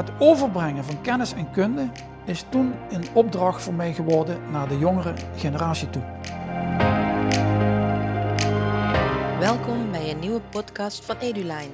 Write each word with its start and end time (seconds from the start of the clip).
Het 0.00 0.10
overbrengen 0.18 0.84
van 0.84 1.00
kennis 1.00 1.32
en 1.32 1.50
kunde 1.50 1.90
is 2.24 2.44
toen 2.48 2.74
een 2.90 3.04
opdracht 3.12 3.62
voor 3.62 3.74
mij 3.74 3.94
geworden 3.94 4.50
naar 4.50 4.68
de 4.68 4.78
jongere 4.78 5.14
generatie 5.36 5.90
toe. 5.90 6.02
Welkom 9.38 9.90
bij 9.90 10.10
een 10.10 10.18
nieuwe 10.18 10.40
podcast 10.40 11.04
van 11.04 11.16
EduLine. 11.16 11.70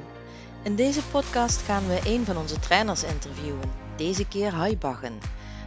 In 0.63 0.77
deze 0.77 1.03
podcast 1.03 1.63
gaan 1.63 1.87
we 1.87 2.01
een 2.05 2.25
van 2.25 2.37
onze 2.37 2.59
trainers 2.59 3.05
interviewen, 3.05 3.71
deze 3.97 4.29
keer 4.29 4.55
Hai 4.55 4.79
Baggen. 4.79 5.19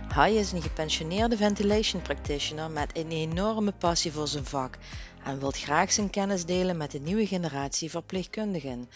Hai 0.07 0.37
is 0.37 0.51
een 0.51 0.61
gepensioneerde 0.61 1.37
ventilation 1.37 2.01
practitioner 2.01 2.71
met 2.71 2.97
een 2.97 3.11
enorme 3.11 3.71
passie 3.71 4.11
voor 4.11 4.27
zijn 4.27 4.45
vak 4.45 4.77
en 5.23 5.39
wil 5.39 5.51
graag 5.51 5.91
zijn 5.91 6.09
kennis 6.09 6.45
delen 6.45 6.77
met 6.77 6.91
de 6.91 6.99
nieuwe 6.99 7.27
generatie 7.27 7.89
verpleegkundigen. 7.89 8.89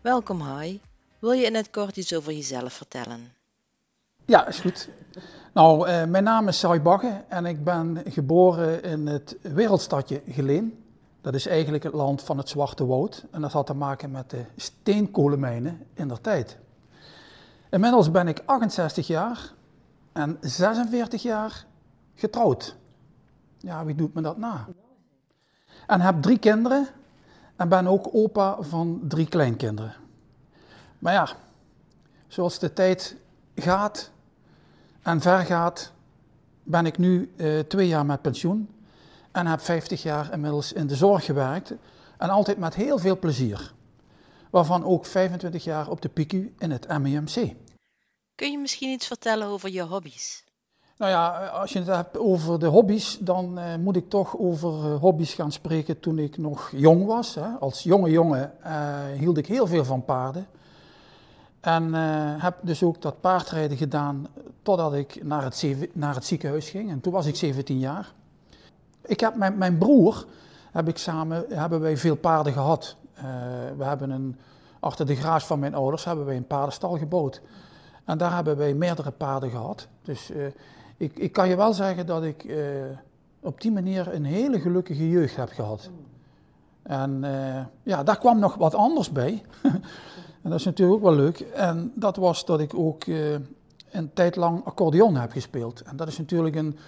Welkom 0.00 0.40
Hai. 0.40 0.80
Wil 1.24 1.32
je 1.32 1.44
in 1.44 1.54
het 1.54 1.70
kort 1.70 1.96
iets 1.96 2.14
over 2.14 2.32
jezelf 2.32 2.72
vertellen? 2.72 3.32
Ja, 4.24 4.46
is 4.46 4.60
goed. 4.60 4.88
Nou, 5.52 5.88
eh, 5.88 6.04
mijn 6.04 6.24
naam 6.24 6.48
is 6.48 6.58
Sai 6.58 6.80
Bagge 6.80 7.24
en 7.28 7.46
ik 7.46 7.64
ben 7.64 8.02
geboren 8.06 8.82
in 8.82 9.06
het 9.06 9.36
wereldstadje 9.42 10.22
Geleen. 10.28 10.84
Dat 11.20 11.34
is 11.34 11.46
eigenlijk 11.46 11.84
het 11.84 11.92
land 11.92 12.22
van 12.22 12.38
het 12.38 12.48
Zwarte 12.48 12.86
Woud 12.86 13.24
en 13.30 13.40
dat 13.40 13.52
had 13.52 13.66
te 13.66 13.74
maken 13.74 14.10
met 14.10 14.30
de 14.30 14.44
steenkolenmijnen 14.56 15.86
in 15.94 16.08
der 16.08 16.20
tijd. 16.20 16.58
Inmiddels 17.70 18.10
ben 18.10 18.28
ik 18.28 18.42
68 18.44 19.06
jaar 19.06 19.52
en 20.12 20.38
46 20.40 21.22
jaar 21.22 21.66
getrouwd. 22.14 22.76
Ja, 23.58 23.84
wie 23.84 23.94
doet 23.94 24.14
me 24.14 24.20
dat 24.20 24.36
na? 24.36 24.68
En 25.86 26.00
heb 26.00 26.22
drie 26.22 26.38
kinderen 26.38 26.86
en 27.56 27.68
ben 27.68 27.86
ook 27.86 28.08
opa 28.12 28.56
van 28.60 29.00
drie 29.08 29.28
kleinkinderen. 29.28 30.02
Maar 31.04 31.12
ja, 31.12 31.28
zoals 32.28 32.58
de 32.58 32.72
tijd 32.72 33.16
gaat 33.56 34.10
en 35.02 35.20
vergaat, 35.20 35.92
ben 36.62 36.86
ik 36.86 36.98
nu 36.98 37.32
uh, 37.36 37.60
twee 37.60 37.88
jaar 37.88 38.06
met 38.06 38.22
pensioen 38.22 38.68
en 39.32 39.46
heb 39.46 39.60
50 39.60 40.02
jaar 40.02 40.32
inmiddels 40.32 40.72
in 40.72 40.86
de 40.86 40.94
zorg 40.94 41.24
gewerkt. 41.24 41.72
En 42.18 42.28
altijd 42.28 42.58
met 42.58 42.74
heel 42.74 42.98
veel 42.98 43.18
plezier. 43.18 43.72
Waarvan 44.50 44.84
ook 44.84 45.06
25 45.06 45.64
jaar 45.64 45.88
op 45.88 46.02
de 46.02 46.08
PICU 46.08 46.54
in 46.58 46.70
het 46.70 46.88
MEMC. 46.88 47.54
Kun 48.34 48.50
je 48.50 48.58
misschien 48.58 48.90
iets 48.90 49.06
vertellen 49.06 49.46
over 49.46 49.70
je 49.70 49.82
hobby's? 49.82 50.44
Nou 50.96 51.10
ja, 51.10 51.46
als 51.46 51.72
je 51.72 51.78
het 51.78 51.88
hebt 51.88 52.18
over 52.18 52.58
de 52.58 52.66
hobby's, 52.66 53.18
dan 53.20 53.58
uh, 53.58 53.76
moet 53.76 53.96
ik 53.96 54.08
toch 54.08 54.38
over 54.38 54.70
uh, 54.70 55.00
hobby's 55.00 55.34
gaan 55.34 55.52
spreken 55.52 56.00
toen 56.00 56.18
ik 56.18 56.38
nog 56.38 56.70
jong 56.74 57.06
was. 57.06 57.34
Hè. 57.34 57.48
Als 57.48 57.82
jonge 57.82 58.10
jongen 58.10 58.52
hield 59.18 59.38
ik 59.38 59.46
heel 59.46 59.66
veel 59.66 59.84
van 59.84 60.04
paarden. 60.04 60.46
En 61.64 61.88
uh, 61.88 61.98
heb 62.42 62.56
dus 62.60 62.82
ook 62.82 63.02
dat 63.02 63.20
paardrijden 63.20 63.76
gedaan 63.76 64.26
totdat 64.62 64.94
ik 64.94 65.24
naar 65.24 65.44
het, 65.44 65.88
naar 65.92 66.14
het, 66.14 66.24
ziekenhuis 66.24 66.70
ging. 66.70 66.90
En 66.90 67.00
toen 67.00 67.12
was 67.12 67.26
ik 67.26 67.36
17 67.36 67.78
jaar. 67.78 68.12
Ik 69.02 69.20
heb 69.20 69.34
met 69.34 69.56
mijn 69.56 69.78
broer, 69.78 70.26
heb 70.72 70.88
ik 70.88 70.98
samen, 70.98 71.44
hebben 71.48 71.80
wij 71.80 71.96
veel 71.96 72.16
paarden 72.16 72.52
gehad. 72.52 72.96
Uh, 73.16 73.22
we 73.76 73.84
hebben 73.84 74.10
een, 74.10 74.36
achter 74.80 75.06
de 75.06 75.16
garage 75.16 75.46
van 75.46 75.58
mijn 75.58 75.74
ouders 75.74 76.04
hebben 76.04 76.24
wij 76.24 76.36
een 76.36 76.46
paardenstal 76.46 76.98
gebouwd. 76.98 77.42
En 78.04 78.18
daar 78.18 78.34
hebben 78.34 78.56
wij 78.56 78.74
meerdere 78.74 79.10
paarden 79.10 79.50
gehad. 79.50 79.88
Dus 80.02 80.30
uh, 80.30 80.46
ik, 80.96 81.18
ik, 81.18 81.32
kan 81.32 81.48
je 81.48 81.56
wel 81.56 81.72
zeggen 81.72 82.06
dat 82.06 82.22
ik 82.22 82.46
op 83.40 83.60
die 83.60 83.72
manier 83.72 84.14
een 84.14 84.24
hele 84.24 84.60
gelukkige 84.60 85.10
jeugd 85.10 85.36
heb 85.36 85.50
gehad. 85.50 85.90
En 86.82 87.24
ja, 87.82 88.02
daar 88.02 88.18
kwam 88.18 88.38
nog 88.38 88.54
wat 88.54 88.74
anders 88.74 89.12
bij. 89.12 89.42
En 90.44 90.50
dat 90.50 90.58
is 90.58 90.64
natuurlijk 90.64 90.96
ook 90.96 91.02
wel 91.04 91.14
leuk. 91.14 91.40
En 91.40 91.92
dat 91.94 92.16
was 92.16 92.44
dat 92.44 92.60
ik 92.60 92.74
ook 92.74 93.06
uh, 93.06 93.34
een 93.90 94.12
tijd 94.12 94.36
lang 94.36 94.64
accordeon 94.64 95.16
heb 95.16 95.32
gespeeld. 95.32 95.82
En 95.82 95.96
dat 95.96 96.08
is 96.08 96.18
natuurlijk 96.18 96.56
een, 96.56 96.78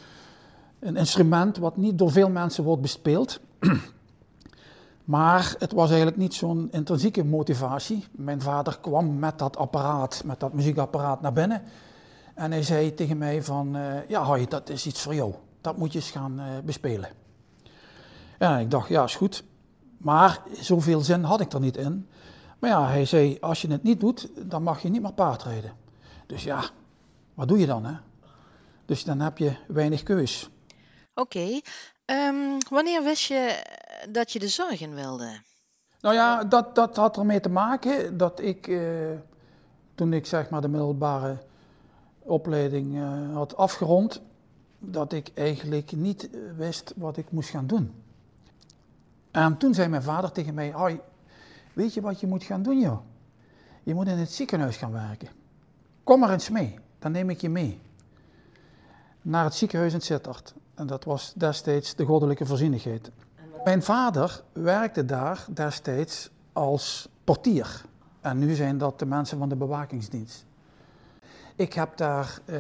een 0.79 0.97
instrument 0.97 1.57
wat 1.57 1.77
niet 1.77 1.99
door 1.99 2.11
veel 2.11 2.31
mensen 2.31 2.65
wordt 2.65 2.83
bespeeld. 2.83 3.41
maar 5.05 5.55
het 5.59 5.73
was 5.73 5.89
eigenlijk 5.89 6.19
niet 6.19 6.35
zo'n 6.35 6.69
intrinsieke 6.71 7.25
motivatie. 7.25 8.05
Mijn 8.11 8.41
vader 8.41 8.79
kwam 8.81 9.19
met 9.19 9.39
dat 9.39 9.57
apparaat, 9.57 10.23
met 10.25 10.41
dat 10.41 10.53
muziekapparaat 10.53 11.21
naar 11.21 11.33
binnen. 11.33 11.63
En 12.35 12.51
hij 12.51 12.63
zei 12.63 12.95
tegen 12.95 13.19
mij 13.19 13.43
van, 13.43 13.77
uh, 13.77 14.09
ja 14.09 14.23
hoi, 14.23 14.47
dat 14.49 14.69
is 14.69 14.87
iets 14.87 15.03
voor 15.03 15.15
jou. 15.15 15.35
Dat 15.61 15.77
moet 15.77 15.93
je 15.93 15.99
eens 15.99 16.11
gaan 16.11 16.41
uh, 16.41 16.45
bespelen. 16.65 17.09
En 18.39 18.59
ik 18.59 18.71
dacht, 18.71 18.89
ja 18.89 19.05
is 19.05 19.17
goed. 19.17 19.45
Maar 19.97 20.43
zoveel 20.61 21.01
zin 21.01 21.23
had 21.23 21.41
ik 21.41 21.53
er 21.53 21.61
niet 21.61 21.77
in. 21.77 22.07
Maar 22.59 22.71
ja, 22.71 22.89
hij 22.89 23.05
zei, 23.05 23.37
als 23.41 23.63
je 23.63 23.71
het 23.71 23.83
niet 23.83 24.01
doet, 24.01 24.29
dan 24.51 24.63
mag 24.63 24.83
je 24.83 24.89
niet 24.89 25.03
meer 25.03 25.13
paardrijden. 25.13 25.77
Dus 26.27 26.45
ja, 26.45 26.65
wat 27.35 27.49
doe 27.49 27.59
je 27.59 27.67
dan, 27.67 27.85
hè? 27.85 27.95
Dus 28.85 29.05
dan 29.05 29.21
heb 29.21 29.39
je 29.39 29.57
weinig 29.69 30.03
keus. 30.03 30.51
Oké. 31.15 31.39
Okay. 31.39 31.63
Um, 32.29 32.59
wanneer 32.71 33.03
wist 33.03 33.25
je 33.25 33.65
dat 34.11 34.33
je 34.33 34.39
de 34.39 34.49
zorg 34.49 34.81
in 34.81 34.95
wilde? 34.95 35.41
Nou 36.01 36.15
ja, 36.15 36.45
dat, 36.45 36.75
dat 36.75 36.97
had 36.97 37.17
ermee 37.17 37.41
te 37.41 37.49
maken 37.49 38.17
dat 38.17 38.41
ik, 38.41 38.69
eh, 38.69 38.81
toen 39.95 40.13
ik 40.13 40.27
zeg 40.27 40.51
maar 40.51 40.61
de 40.61 40.69
middelbare 40.69 41.39
opleiding 42.19 42.95
uh, 42.95 43.35
had 43.35 43.57
afgerond, 43.57 44.23
dat 44.79 45.13
ik 45.13 45.31
eigenlijk 45.35 45.93
niet 45.93 46.29
wist 46.57 46.93
wat 46.97 47.17
ik 47.17 47.31
moest 47.31 47.49
gaan 47.49 47.67
doen. 47.67 48.03
En 49.31 49.57
toen 49.57 49.75
zei 49.75 49.89
mijn 49.89 50.03
vader 50.03 50.33
tegen 50.33 50.55
mij, 50.55 50.73
hoi, 50.73 51.01
Weet 51.77 51.95
je 51.95 52.01
wat 52.01 52.21
je 52.21 52.27
moet 52.27 52.43
gaan 52.43 52.63
doen, 52.63 52.81
joh? 52.81 52.99
Je 53.83 53.95
moet 53.95 54.07
in 54.07 54.19
het 54.19 54.31
ziekenhuis 54.31 54.77
gaan 54.77 54.93
werken. 54.93 55.29
Kom 56.05 56.21
maar 56.21 56.31
eens 56.31 56.49
mee, 56.49 56.79
dan 56.99 57.13
neem 57.13 57.31
ik 57.31 57.41
je 57.41 57.49
mee. 57.49 57.81
Naar 59.23 59.45
het 59.45 59.55
ziekenhuis 59.55 59.93
in 59.93 60.01
Sittard. 60.01 60.55
En 60.75 60.87
dat 60.87 61.05
was 61.05 61.33
destijds 61.35 61.95
de 61.95 62.05
goddelijke 62.05 62.47
voorzienigheid. 62.47 63.11
Mijn 63.65 63.83
vader 63.83 64.43
werkte 64.53 65.05
daar 65.05 65.47
destijds 65.51 66.31
als 66.53 67.09
portier. 67.25 67.85
En 68.21 68.39
nu 68.39 68.55
zijn 68.55 68.79
dat 68.79 68.99
de 68.99 69.07
mensen 69.07 69.39
van 69.39 69.49
de 69.49 69.57
bewakingsdienst. 69.57 70.45
Ik 71.57 71.73
heb 71.73 71.97
daar 71.97 72.39
uh, 72.45 72.59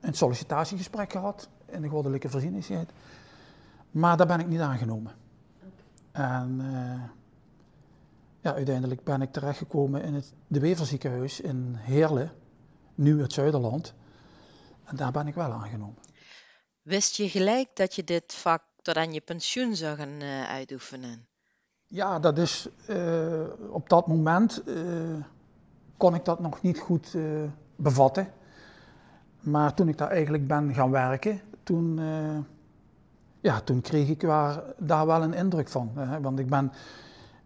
een 0.00 0.14
sollicitatiegesprek 0.14 1.12
gehad 1.12 1.48
in 1.66 1.82
de 1.82 1.88
goddelijke 1.88 2.28
voorzienigheid. 2.28 2.90
Maar 3.90 4.16
daar 4.16 4.26
ben 4.26 4.40
ik 4.40 4.48
niet 4.48 4.60
aangenomen. 4.60 5.12
En 6.12 6.60
uh, 6.60 7.02
ja, 8.42 8.54
uiteindelijk 8.54 9.04
ben 9.04 9.22
ik 9.22 9.32
terechtgekomen 9.32 10.02
in 10.02 10.14
het 10.14 10.32
De 10.46 10.60
Weverziekenhuis 10.60 11.40
in 11.40 11.74
Heerlen, 11.78 12.32
nu 12.94 13.20
het 13.20 13.32
Zuiderland. 13.32 13.94
En 14.84 14.96
daar 14.96 15.12
ben 15.12 15.26
ik 15.26 15.34
wel 15.34 15.52
aangenomen. 15.52 15.98
Wist 16.82 17.16
je 17.16 17.28
gelijk 17.28 17.68
dat 17.74 17.94
je 17.94 18.04
dit 18.04 18.34
vak 18.34 18.62
tot 18.82 18.96
aan 18.96 19.12
je 19.12 19.20
pensioen 19.20 19.76
zou 19.76 19.96
gaan 19.96 20.22
uh, 20.22 20.48
uitoefenen? 20.48 21.26
Ja, 21.86 22.18
dat 22.18 22.38
is 22.38 22.68
uh, 22.88 23.42
op 23.70 23.88
dat 23.88 24.06
moment 24.06 24.62
uh, 24.66 25.24
kon 25.96 26.14
ik 26.14 26.24
dat 26.24 26.40
nog 26.40 26.62
niet 26.62 26.78
goed 26.78 27.16
bevatten. 27.76 28.32
Maar 29.40 29.74
toen 29.74 29.88
ik 29.88 29.98
daar 29.98 30.10
eigenlijk 30.10 30.46
ben 30.46 30.74
gaan 30.74 30.90
werken, 30.90 31.40
toen, 31.62 32.00
ja, 33.40 33.60
toen 33.60 33.80
kreeg 33.80 34.08
ik 34.08 34.22
waar, 34.22 34.62
daar 34.78 35.06
wel 35.06 35.22
een 35.22 35.34
indruk 35.34 35.68
van. 35.68 35.92
want 36.22 36.38
ik 36.38 36.48
ben 36.48 36.72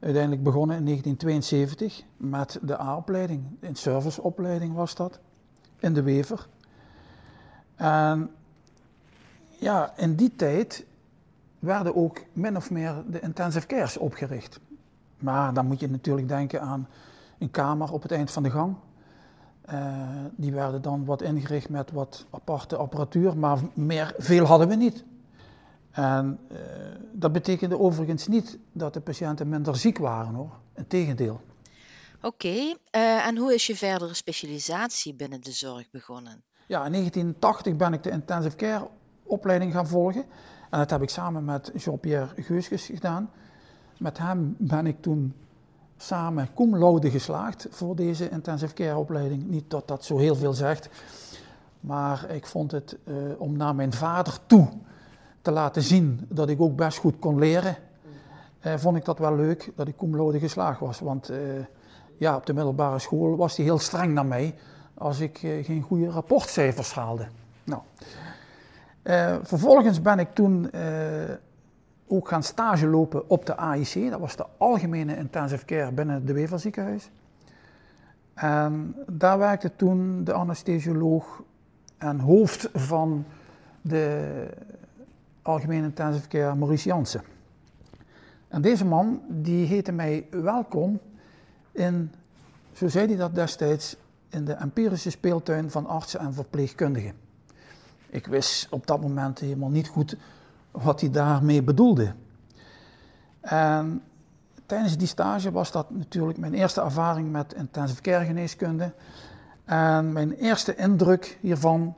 uiteindelijk 0.07 0.43
begonnen 0.43 0.77
in 0.77 0.85
1972 0.85 2.03
met 2.17 2.59
de 2.63 2.81
A-opleiding. 2.81 3.45
Een 3.61 3.77
serviceopleiding 3.77 4.75
was 4.75 4.95
dat, 4.95 5.19
in 5.79 5.95
de 5.95 6.03
Wever. 6.03 6.49
En 7.75 8.31
ja, 9.59 9.93
in 9.97 10.15
die 10.15 10.37
tijd 10.37 10.85
werden 11.59 11.97
ook 11.97 12.23
min 12.33 12.57
of 12.57 12.71
meer 12.71 12.95
de 13.11 13.21
intensive 13.21 13.67
cares 13.67 13.97
opgericht. 13.97 14.61
Maar 15.19 15.55
dan 15.55 15.67
moet 15.67 15.81
je 15.81 15.91
natuurlijk 15.91 16.29
denken 16.29 16.61
aan 16.61 16.89
een 17.39 17.51
kamer 17.51 17.93
op 17.93 18.03
het 18.03 18.13
eind 18.13 18.31
van 18.31 18.43
de 18.43 18.51
gang. 18.51 18.75
Uh, 19.73 19.97
die 20.37 20.53
werden 20.53 20.83
dan 20.83 21.05
wat 21.05 21.23
ingericht 21.23 21.69
met 21.69 21.93
wat 21.93 22.27
aparte 22.31 22.77
apparatuur, 22.77 23.37
maar 23.37 23.59
meer, 23.75 24.15
veel 24.19 24.45
hadden 24.45 24.69
we 24.69 24.75
niet. 24.75 25.05
En 25.97 26.39
uh, 26.53 26.59
dat 27.13 27.33
betekende 27.33 27.79
overigens 27.79 28.27
niet 28.27 28.59
dat 28.73 28.95
de 28.95 29.01
patiënten 29.01 29.49
minder 29.49 29.77
ziek 29.77 29.99
waren 29.99 30.35
hoor. 30.35 30.59
Integendeel. 30.75 31.41
Oké, 32.17 32.27
okay. 32.27 32.77
uh, 32.93 33.27
en 33.27 33.37
hoe 33.37 33.55
is 33.55 33.67
je 33.67 33.77
verdere 33.77 34.15
specialisatie 34.15 35.15
binnen 35.15 35.41
de 35.41 35.51
zorg 35.51 35.91
begonnen? 35.91 36.43
Ja, 36.67 36.85
in 36.85 36.93
1980 36.93 37.77
ben 37.77 37.93
ik 37.93 38.03
de 38.03 38.11
intensive 38.11 38.57
care 38.57 38.89
opleiding 39.23 39.73
gaan 39.73 39.87
volgen. 39.87 40.25
En 40.71 40.79
dat 40.79 40.91
heb 40.91 41.03
ik 41.03 41.09
samen 41.09 41.45
met 41.45 41.71
Jean-Pierre 41.75 42.43
Geusges 42.43 42.87
gedaan. 42.87 43.31
Met 43.99 44.19
hem 44.19 44.55
ben 44.59 44.87
ik 44.87 45.03
toen 45.03 45.35
samen 45.97 46.49
cum 46.55 46.77
laude 46.77 47.11
geslaagd 47.11 47.67
voor 47.71 47.97
deze 47.97 48.29
intensive 48.29 48.75
care 48.75 48.97
opleiding. 48.97 49.47
Niet 49.47 49.71
dat 49.71 49.89
dat 49.89 50.05
zo 50.05 50.19
heel 50.19 50.37
veel 50.37 50.53
zegt, 50.53 50.89
maar 51.81 52.31
ik 52.31 52.47
vond 52.47 52.71
het 52.71 52.97
uh, 53.05 53.17
om 53.39 53.57
naar 53.57 53.75
mijn 53.75 53.93
vader 53.93 54.39
toe 54.47 54.69
te 55.47 55.53
laten 55.53 55.83
zien 55.83 56.21
dat 56.29 56.49
ik 56.49 56.61
ook 56.61 56.77
best 56.77 56.99
goed 56.99 57.19
kon 57.19 57.39
leren, 57.39 57.77
eh, 58.61 58.75
vond 58.77 58.97
ik 58.97 59.05
dat 59.05 59.19
wel 59.19 59.37
leuk 59.37 59.73
dat 59.75 59.89
ik 59.89 59.97
cum 59.97 60.39
geslaagd 60.39 60.81
was. 60.81 61.01
Want 61.01 61.29
eh, 61.29 61.39
ja, 62.19 62.37
op 62.37 62.47
de 62.47 62.55
middelbare 62.55 62.99
school 62.99 63.37
was 63.37 63.57
hij 63.57 63.65
heel 63.65 63.79
streng 63.79 64.13
naar 64.13 64.27
mij 64.27 64.55
als 64.95 65.21
ik 65.21 65.43
eh, 65.43 65.65
geen 65.65 65.83
goede 65.83 66.09
rapportcijfers 66.09 66.95
haalde. 66.95 67.27
Nou, 67.65 67.83
eh, 69.03 69.37
vervolgens 69.43 70.03
ben 70.03 70.19
ik 70.19 70.35
toen 70.35 70.71
eh, 70.71 70.83
ook 72.07 72.29
gaan 72.29 72.43
stage 72.43 72.87
lopen 72.87 73.31
op 73.31 73.47
de 73.47 73.57
AIC. 73.57 74.11
Dat 74.11 74.21
was 74.21 74.37
de 74.37 74.47
Algemene 74.57 75.17
Intensive 75.17 75.65
Care 75.65 75.93
binnen 75.93 76.15
het 76.15 76.33
Weverziekenhuis. 76.33 77.11
En 78.35 78.95
daar 79.07 79.39
werkte 79.39 79.77
toen 79.77 80.25
de 80.25 80.33
anesthesioloog 80.33 81.43
en 81.99 82.19
hoofd 82.21 82.69
van 82.73 83.25
de 83.81 84.49
Algemene 85.47 85.87
Intensive 85.87 86.29
Care, 86.29 86.55
Maurice 86.55 86.89
Jansen. 86.89 87.23
En 88.49 88.63
deze 88.63 88.85
man 88.85 89.21
die 89.29 89.67
heette 89.67 89.93
mij 89.93 90.27
welkom 90.31 91.01
in, 91.73 92.13
zo 92.73 92.89
zei 92.89 93.07
hij 93.07 93.17
dat 93.17 93.35
destijds, 93.35 93.97
in 94.29 94.45
de 94.45 94.53
empirische 94.53 95.11
speeltuin 95.11 95.71
van 95.71 95.87
artsen 95.87 96.21
en 96.21 96.35
verpleegkundigen. 96.35 97.15
Ik 98.07 98.27
wist 98.27 98.67
op 98.71 98.87
dat 98.87 99.01
moment 99.01 99.39
helemaal 99.39 99.69
niet 99.69 99.89
goed 99.89 100.17
wat 100.71 101.01
hij 101.01 101.11
daarmee 101.11 101.63
bedoelde. 101.63 102.15
En 103.41 104.03
tijdens 104.67 104.97
die 104.97 105.07
stage 105.07 105.51
was 105.51 105.73
dat 105.73 105.91
natuurlijk 105.91 106.39
mijn 106.39 106.55
eerste 106.55 106.81
ervaring 106.81 107.33
met 107.33 107.55
intensive 107.55 108.01
care 108.01 108.25
geneeskunde. 108.25 108.93
En 109.65 110.13
mijn 110.13 110.33
eerste 110.33 110.75
indruk 110.75 111.39
hiervan 111.41 111.95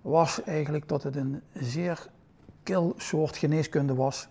was 0.00 0.42
eigenlijk 0.42 0.88
dat 0.88 1.02
het 1.02 1.16
een 1.16 1.42
zeer 1.52 2.08
kil 2.62 2.94
soort 2.96 3.36
geneeskunde 3.36 3.94
was. 3.94 4.28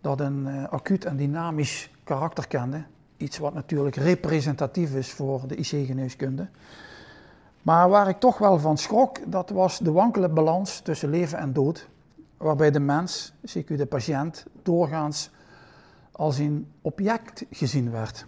Dat 0.00 0.20
een 0.20 0.46
uh, 0.46 0.68
acuut 0.68 1.04
en 1.04 1.16
dynamisch 1.16 1.90
karakter 2.04 2.48
kende. 2.48 2.82
Iets 3.16 3.38
wat 3.38 3.54
natuurlijk 3.54 3.96
representatief 3.96 4.94
is 4.94 5.12
voor 5.12 5.46
de 5.46 5.56
IC-geneeskunde. 5.56 6.48
Maar 7.62 7.88
waar 7.88 8.08
ik 8.08 8.18
toch 8.18 8.38
wel 8.38 8.58
van 8.58 8.78
schrok, 8.78 9.18
dat 9.26 9.50
was 9.50 9.78
de 9.78 9.92
wankele 9.92 10.28
balans 10.28 10.80
tussen 10.80 11.10
leven 11.10 11.38
en 11.38 11.52
dood. 11.52 11.88
Waarbij 12.36 12.70
de 12.70 12.80
mens, 12.80 13.32
zeker 13.42 13.76
de 13.76 13.86
patiënt, 13.86 14.46
doorgaans 14.62 15.30
als 16.12 16.38
een 16.38 16.72
object 16.80 17.44
gezien 17.50 17.90
werd. 17.90 18.26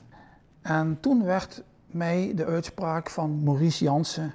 En 0.62 0.98
toen 1.00 1.24
werd 1.24 1.62
mij 1.86 2.32
de 2.34 2.46
uitspraak 2.46 3.10
van 3.10 3.42
Maurice 3.42 3.84
Jansen, 3.84 4.34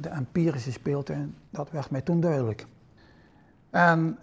de 0.00 0.08
empirische 0.08 0.72
speeltuin, 0.72 1.34
dat 1.50 1.70
werd 1.70 1.90
mij 1.90 2.00
toen 2.00 2.20
duidelijk. 2.20 2.66
En 3.70 4.18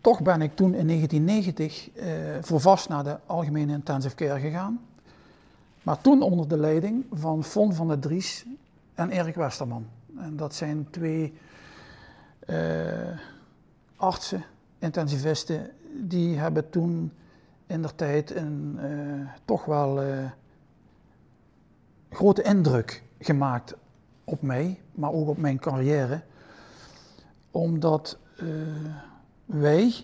toch 0.00 0.22
ben 0.22 0.42
ik 0.42 0.56
toen 0.56 0.74
in 0.74 0.86
1990 0.86 1.90
eh, 1.90 2.08
voor 2.40 2.60
vast 2.60 2.88
naar 2.88 3.04
de 3.04 3.18
Algemene 3.26 3.72
Intensive 3.72 4.14
Care 4.14 4.40
gegaan. 4.40 4.80
Maar 5.82 6.00
toen 6.00 6.22
onder 6.22 6.48
de 6.48 6.56
leiding 6.56 7.04
van 7.12 7.44
Von 7.44 7.74
van 7.74 7.88
der 7.88 7.98
Dries 7.98 8.46
en 8.94 9.10
Erik 9.10 9.34
Westerman. 9.34 9.86
En 10.18 10.36
dat 10.36 10.54
zijn 10.54 10.86
twee 10.90 11.34
uh, 12.46 13.18
artsen, 13.96 14.44
intensivisten, 14.78 15.70
die 15.94 16.38
hebben 16.38 16.70
toen 16.70 17.12
in 17.66 17.82
der 17.82 17.94
tijd 17.94 18.34
een 18.34 18.78
uh, 18.82 19.28
toch 19.44 19.64
wel 19.64 20.02
uh, 20.02 20.30
grote 22.10 22.42
indruk 22.42 23.02
gemaakt 23.18 23.74
op 24.24 24.42
mij, 24.42 24.80
maar 24.92 25.12
ook 25.12 25.28
op 25.28 25.38
mijn 25.38 25.58
carrière. 25.58 26.22
Omdat 27.50 28.18
wij 29.44 29.94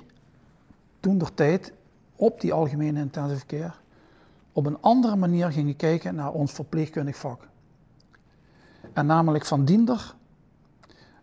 toen 1.00 1.18
der 1.18 1.34
tijd 1.34 1.72
op 2.16 2.40
die 2.40 2.52
algemene 2.52 3.00
intensive 3.00 3.46
care 3.46 3.72
op 4.56 4.66
een 4.66 4.80
andere 4.80 5.16
manier 5.16 5.52
gingen 5.52 5.76
kijken 5.76 6.14
naar 6.14 6.32
ons 6.32 6.52
verpleegkundig 6.52 7.16
vak. 7.16 7.48
En 8.92 9.06
namelijk 9.06 9.46
van 9.46 9.64
diender 9.64 10.14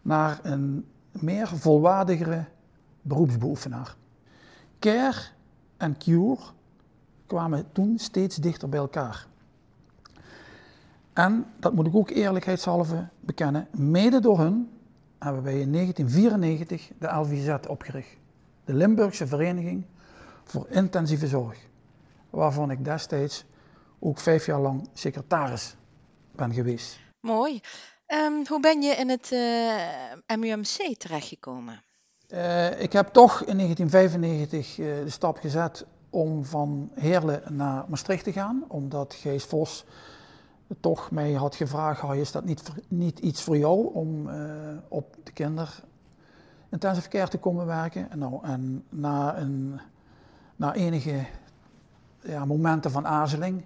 naar 0.02 0.40
een 0.44 0.86
meer 1.12 1.48
volwaardigere 1.48 2.46
beroepsbeoefenaar. 3.02 3.96
Care 4.80 5.22
en 5.78 5.98
cure 5.98 6.42
kwamen 7.26 7.66
toen 7.72 7.98
steeds 7.98 8.36
dichter 8.36 8.70
bij 8.70 8.80
elkaar. 8.80 9.28
En, 11.14 11.46
dat 11.60 11.74
moet 11.74 11.88
ik 11.88 11.96
ook 11.96 12.10
eerlijkheidshalve 12.10 13.08
bekennen, 13.20 13.68
mede 13.72 14.20
door 14.20 14.40
hun 14.40 14.70
hebben 15.24 15.44
wij 15.44 15.60
in 15.60 15.72
1994 15.72 16.90
de 17.00 17.08
LVZ 17.08 17.68
opgericht. 17.68 18.18
De 18.66 18.74
Limburgse 18.74 19.28
Vereniging 19.28 19.86
voor 20.44 20.68
Intensieve 20.70 21.28
Zorg. 21.28 21.58
Waarvan 22.30 22.72
ik 22.72 22.86
destijds 22.86 23.46
ook 24.00 24.20
vijf 24.20 24.46
jaar 24.46 24.60
lang 24.60 24.90
secretaris 24.94 25.76
ben 26.32 26.54
geweest. 26.54 27.00
Mooi. 27.20 27.62
Um, 28.08 28.48
hoe 28.48 28.60
ben 28.60 28.82
je 28.82 28.96
in 28.96 29.10
het 29.10 29.32
uh, 29.32 30.38
MUMC 30.38 30.98
terechtgekomen? 30.98 31.84
Uh, 32.28 32.82
ik 32.82 32.94
heb 32.94 33.08
toch 33.08 33.44
in 33.44 33.58
1995 33.58 34.78
uh, 34.78 34.86
de 35.04 35.10
stap 35.10 35.38
gezet 35.38 35.86
om 36.10 36.46
van 36.46 36.92
Heerlen 36.94 37.42
naar 37.50 37.86
Maastricht 37.88 38.24
te 38.24 38.32
gaan, 38.32 38.64
omdat 38.68 39.14
Gees 39.14 39.44
Vos 39.44 39.86
toch 40.80 41.12
mij 41.12 41.34
had 41.34 41.56
gevraagd, 41.56 42.14
is 42.14 42.32
dat 42.32 42.46
niet, 42.46 42.72
niet 42.88 43.20
iets 43.20 43.42
voor 43.42 43.58
jou 43.58 43.94
om 43.94 44.28
uh, 44.28 44.34
op 44.88 45.16
de 45.24 45.32
kinder 45.32 45.84
intensive 46.70 47.10
care 47.10 47.28
te 47.28 47.38
komen 47.38 47.66
werken? 47.66 48.12
En, 48.12 48.20
nou, 48.20 48.40
en 48.44 48.84
na, 48.90 49.38
een, 49.38 49.80
na 50.56 50.74
enige 50.74 51.26
ja, 52.20 52.46
momenten 52.46 52.92
van 52.92 53.08
aarzeling, 53.08 53.64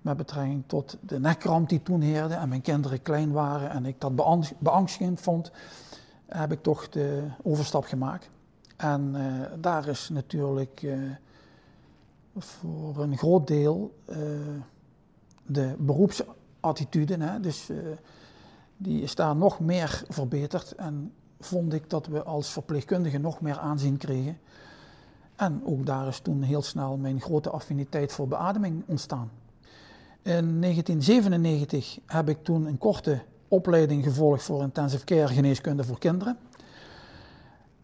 met 0.00 0.16
betrekking 0.16 0.64
tot 0.66 0.96
de 1.00 1.20
nekkramp 1.20 1.68
die 1.68 1.82
toen 1.82 2.00
heerde 2.00 2.34
en 2.34 2.48
mijn 2.48 2.60
kinderen 2.60 3.02
klein 3.02 3.32
waren 3.32 3.70
en 3.70 3.86
ik 3.86 4.00
dat 4.00 4.14
beangstigend 4.58 5.20
vond, 5.20 5.50
heb 6.26 6.52
ik 6.52 6.62
toch 6.62 6.88
de 6.88 7.28
overstap 7.42 7.84
gemaakt. 7.84 8.30
En 8.76 9.14
uh, 9.16 9.46
daar 9.60 9.88
is 9.88 10.08
natuurlijk 10.08 10.82
uh, 10.82 11.10
voor 12.36 13.02
een 13.02 13.18
groot 13.18 13.46
deel 13.46 13.94
de 15.48 15.74
beroepsattitude, 15.78 17.16
hè, 17.16 17.40
dus 17.40 17.70
die 18.76 19.02
is 19.02 19.14
daar 19.14 19.36
nog 19.36 19.60
meer 19.60 20.02
verbeterd. 20.08 20.72
En 20.72 21.12
vond 21.40 21.72
ik 21.72 21.90
dat 21.90 22.06
we 22.06 22.22
als 22.22 22.50
verpleegkundigen 22.50 23.20
nog 23.20 23.40
meer 23.40 23.58
aanzien 23.58 23.96
kregen. 23.96 24.38
En 25.36 25.60
ook 25.64 25.86
daar 25.86 26.06
is 26.06 26.20
toen 26.20 26.42
heel 26.42 26.62
snel 26.62 26.96
mijn 26.96 27.20
grote 27.20 27.50
affiniteit 27.50 28.12
voor 28.12 28.28
beademing 28.28 28.82
ontstaan. 28.86 29.30
In 30.22 30.60
1997 30.60 31.98
heb 32.06 32.28
ik 32.28 32.44
toen 32.44 32.66
een 32.66 32.78
korte 32.78 33.22
opleiding 33.48 34.04
gevolgd 34.04 34.42
voor 34.42 34.62
intensive 34.62 35.04
care 35.04 35.34
geneeskunde 35.34 35.84
voor 35.84 35.98
kinderen. 35.98 36.38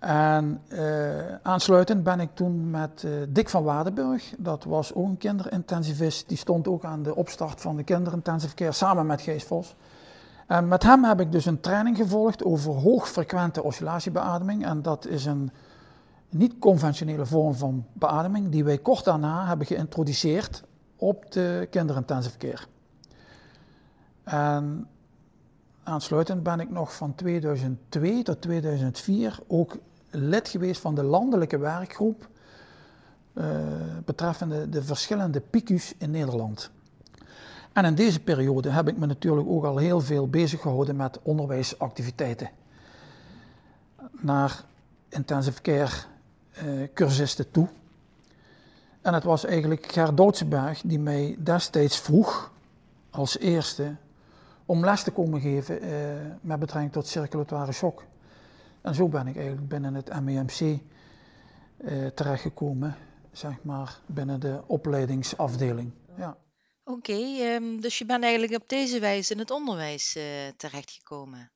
En 0.05 0.61
uh, 0.69 1.35
aansluitend 1.43 2.03
ben 2.03 2.21
ik 2.21 2.29
toen 2.35 2.71
met 2.71 3.03
uh, 3.03 3.13
Dick 3.29 3.49
van 3.49 3.63
Waardenburg, 3.63 4.35
dat 4.39 4.65
was 4.65 4.95
ook 4.95 5.07
een 5.07 5.17
kinderintensivist, 5.17 6.29
die 6.29 6.37
stond 6.37 6.69
ook 6.69 6.85
aan 6.85 7.03
de 7.03 7.15
opstart 7.15 7.61
van 7.61 7.77
de 7.77 7.83
kinderintensive 7.83 8.55
care 8.55 8.73
samen 8.73 9.07
met 9.07 9.21
Gees 9.21 9.45
Vos. 9.45 9.77
En 10.47 10.69
met 10.69 10.83
hem 10.83 11.05
heb 11.05 11.21
ik 11.21 11.33
dus 11.33 11.47
een 11.47 11.61
training 11.61 11.97
gevolgd 11.97 12.45
over 12.45 12.73
hoogfrequente 12.73 13.63
oscillatiebeademing. 13.63 14.67
En 14.67 14.83
dat 14.83 15.07
is 15.07 15.25
een 15.25 15.51
niet-conventionele 16.29 17.27
vorm 17.27 17.55
van 17.55 17.85
beademing 17.93 18.49
die 18.49 18.65
wij 18.65 18.79
kort 18.79 19.05
daarna 19.05 19.47
hebben 19.47 19.67
geïntroduceerd 19.67 20.65
op 20.97 21.33
de 21.33 21.67
kinderintensive 21.71 22.39
care. 22.39 22.63
En 24.25 24.87
aansluitend 25.83 26.43
ben 26.43 26.61
ik 26.61 26.71
nog 26.71 26.95
van 26.95 27.15
2002 27.15 28.23
tot 28.23 28.41
2004 28.41 29.39
ook 29.47 29.77
lid 30.15 30.49
geweest 30.49 30.81
van 30.81 30.95
de 30.95 31.03
landelijke 31.03 31.59
werkgroep 31.59 32.29
uh, 33.35 33.47
betreffende 34.05 34.69
de 34.69 34.83
verschillende 34.83 35.41
PICU's 35.41 35.95
in 35.99 36.11
Nederland. 36.11 36.71
En 37.73 37.85
in 37.85 37.95
deze 37.95 38.21
periode 38.21 38.71
heb 38.71 38.89
ik 38.89 38.97
me 38.97 39.07
natuurlijk 39.07 39.49
ook 39.49 39.65
al 39.65 39.77
heel 39.77 40.01
veel 40.01 40.29
bezig 40.29 40.61
gehouden 40.61 40.97
met 40.97 41.19
onderwijsactiviteiten. 41.23 42.51
Naar 44.11 44.65
intensive 45.09 45.63
care 45.63 45.93
uh, 46.65 46.89
cursisten 46.95 47.51
toe. 47.51 47.69
En 49.01 49.15
het 49.15 49.25
was 49.25 49.45
eigenlijk 49.45 49.93
Ger 49.93 50.15
Doodsenberg 50.15 50.81
die 50.85 50.99
mij 50.99 51.37
destijds 51.39 51.99
vroeg, 51.99 52.53
als 53.11 53.39
eerste, 53.39 53.95
om 54.67 54.85
les 54.85 55.03
te 55.03 55.11
komen 55.11 55.41
geven 55.41 55.85
uh, 55.85 55.91
met 56.41 56.59
betrekking 56.59 56.93
tot 56.93 57.07
circulatoire 57.07 57.73
shock. 57.73 58.03
En 58.85 58.95
zo 58.95 59.09
ben 59.09 59.27
ik 59.27 59.37
eigenlijk 59.37 59.69
binnen 59.69 59.95
het 59.95 60.21
MEMC 60.21 60.61
uh, 60.61 62.07
terechtgekomen, 62.07 62.97
zeg 63.33 63.63
maar, 63.63 64.01
binnen 64.07 64.41
de 64.41 64.63
opleidingsafdeling. 64.67 65.93
Ja. 66.17 66.37
Oké, 66.85 67.13
okay, 67.13 67.55
um, 67.55 67.81
dus 67.81 67.99
je 67.99 68.07
bent 68.07 68.23
eigenlijk 68.23 68.63
op 68.63 68.69
deze 68.69 69.01
wijze 69.01 69.33
in 69.33 69.39
het 69.39 69.51
onderwijs 69.51 70.17
uh, 70.17 70.23
terechtgekomen. 70.57 71.51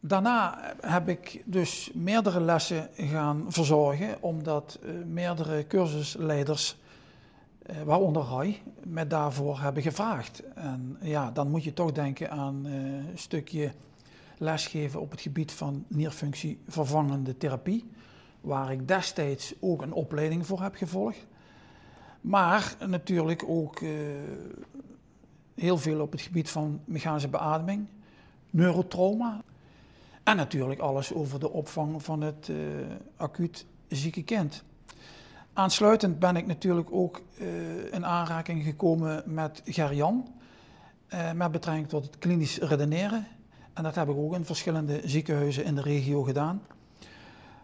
Daarna 0.00 0.74
heb 0.80 1.08
ik 1.08 1.42
dus 1.44 1.90
meerdere 1.94 2.40
lessen 2.40 2.88
gaan 2.94 3.44
verzorgen, 3.48 4.22
omdat 4.22 4.78
uh, 4.82 5.04
meerdere 5.04 5.66
cursusleiders 5.66 6.76
uh, 7.70 7.82
waaronder 7.82 8.22
Rai, 8.22 8.62
me 8.84 9.06
daarvoor 9.06 9.60
hebben 9.60 9.82
gevraagd. 9.82 10.42
En 10.54 10.98
ja, 11.00 11.30
dan 11.30 11.50
moet 11.50 11.64
je 11.64 11.72
toch 11.72 11.92
denken 11.92 12.30
aan 12.30 12.64
een 12.64 13.18
stukje 13.18 13.72
lesgeven 14.42 15.00
op 15.00 15.10
het 15.10 15.20
gebied 15.20 15.52
van 15.52 15.84
nierfunctie 15.88 16.58
vervangende 16.68 17.36
therapie, 17.36 17.90
waar 18.40 18.72
ik 18.72 18.88
destijds 18.88 19.54
ook 19.60 19.82
een 19.82 19.92
opleiding 19.92 20.46
voor 20.46 20.62
heb 20.62 20.74
gevolgd. 20.74 21.26
Maar 22.20 22.76
natuurlijk 22.86 23.44
ook 23.46 23.80
heel 25.54 25.78
veel 25.78 26.00
op 26.00 26.12
het 26.12 26.20
gebied 26.20 26.50
van 26.50 26.80
mechanische 26.84 27.28
beademing, 27.28 27.86
neurotrauma. 28.50 29.42
En 30.22 30.36
natuurlijk 30.36 30.80
alles 30.80 31.12
over 31.12 31.40
de 31.40 31.50
opvang 31.50 32.02
van 32.02 32.20
het 32.20 32.48
uh, 32.48 32.56
acuut 33.16 33.66
zieke 33.88 34.22
kind. 34.22 34.62
Aansluitend 35.52 36.18
ben 36.18 36.36
ik 36.36 36.46
natuurlijk 36.46 36.92
ook 36.92 37.22
uh, 37.40 37.92
in 37.92 38.06
aanraking 38.06 38.64
gekomen 38.64 39.22
met 39.26 39.62
Gerjan, 39.64 40.28
met 41.34 41.52
betrekking 41.52 41.88
tot 41.88 42.04
het 42.04 42.18
klinisch 42.18 42.58
redeneren. 42.58 43.26
En 43.72 43.82
dat 43.82 43.94
heb 43.94 44.08
ik 44.08 44.16
ook 44.16 44.34
in 44.34 44.44
verschillende 44.44 45.00
ziekenhuizen 45.04 45.64
in 45.64 45.74
de 45.74 45.82
regio 45.82 46.22
gedaan. 46.22 46.62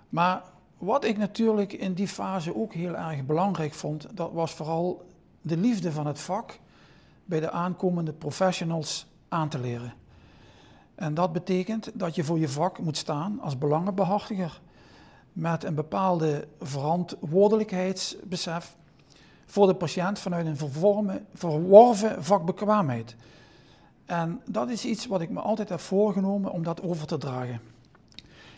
Maar 0.08 0.42
wat 0.78 1.04
ik 1.04 1.16
natuurlijk 1.16 1.72
in 1.72 1.94
die 1.94 2.08
fase 2.08 2.56
ook 2.56 2.72
heel 2.72 2.96
erg 2.96 3.26
belangrijk 3.26 3.74
vond, 3.74 4.06
dat 4.14 4.32
was 4.32 4.52
vooral 4.52 5.06
de 5.42 5.56
liefde 5.56 5.92
van 5.92 6.06
het 6.06 6.20
vak 6.20 6.58
bij 7.24 7.40
de 7.40 7.50
aankomende 7.50 8.12
professionals 8.12 9.06
aan 9.28 9.48
te 9.48 9.58
leren. 9.58 9.92
En 10.94 11.14
dat 11.14 11.32
betekent 11.32 11.90
dat 11.94 12.14
je 12.14 12.24
voor 12.24 12.38
je 12.38 12.48
vak 12.48 12.78
moet 12.78 12.96
staan 12.96 13.40
als 13.40 13.58
belangenbehartiger 13.58 14.60
met 15.32 15.64
een 15.64 15.74
bepaalde 15.74 16.48
verantwoordelijkheidsbesef 16.60 18.76
voor 19.46 19.66
de 19.66 19.74
patiënt 19.74 20.18
vanuit 20.18 20.46
een 20.46 20.56
verworven 21.34 22.24
vakbekwaamheid. 22.24 23.16
En 24.08 24.40
dat 24.46 24.70
is 24.70 24.84
iets 24.84 25.06
wat 25.06 25.20
ik 25.20 25.30
me 25.30 25.40
altijd 25.40 25.68
heb 25.68 25.80
voorgenomen 25.80 26.52
om 26.52 26.62
dat 26.62 26.82
over 26.82 27.06
te 27.06 27.18
dragen. 27.18 27.60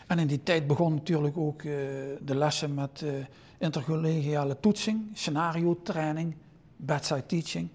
En 0.07 0.19
in 0.19 0.27
die 0.27 0.43
tijd 0.43 0.67
begon 0.67 0.93
natuurlijk 0.93 1.37
ook 1.37 1.61
uh, 1.61 1.73
de 2.21 2.35
lessen 2.35 2.73
met 2.73 3.01
uh, 3.03 3.13
intercollegiale 3.57 4.59
toetsing, 4.59 5.09
scenario 5.13 5.79
training, 5.83 6.35
bedside 6.75 7.25
teaching. 7.25 7.69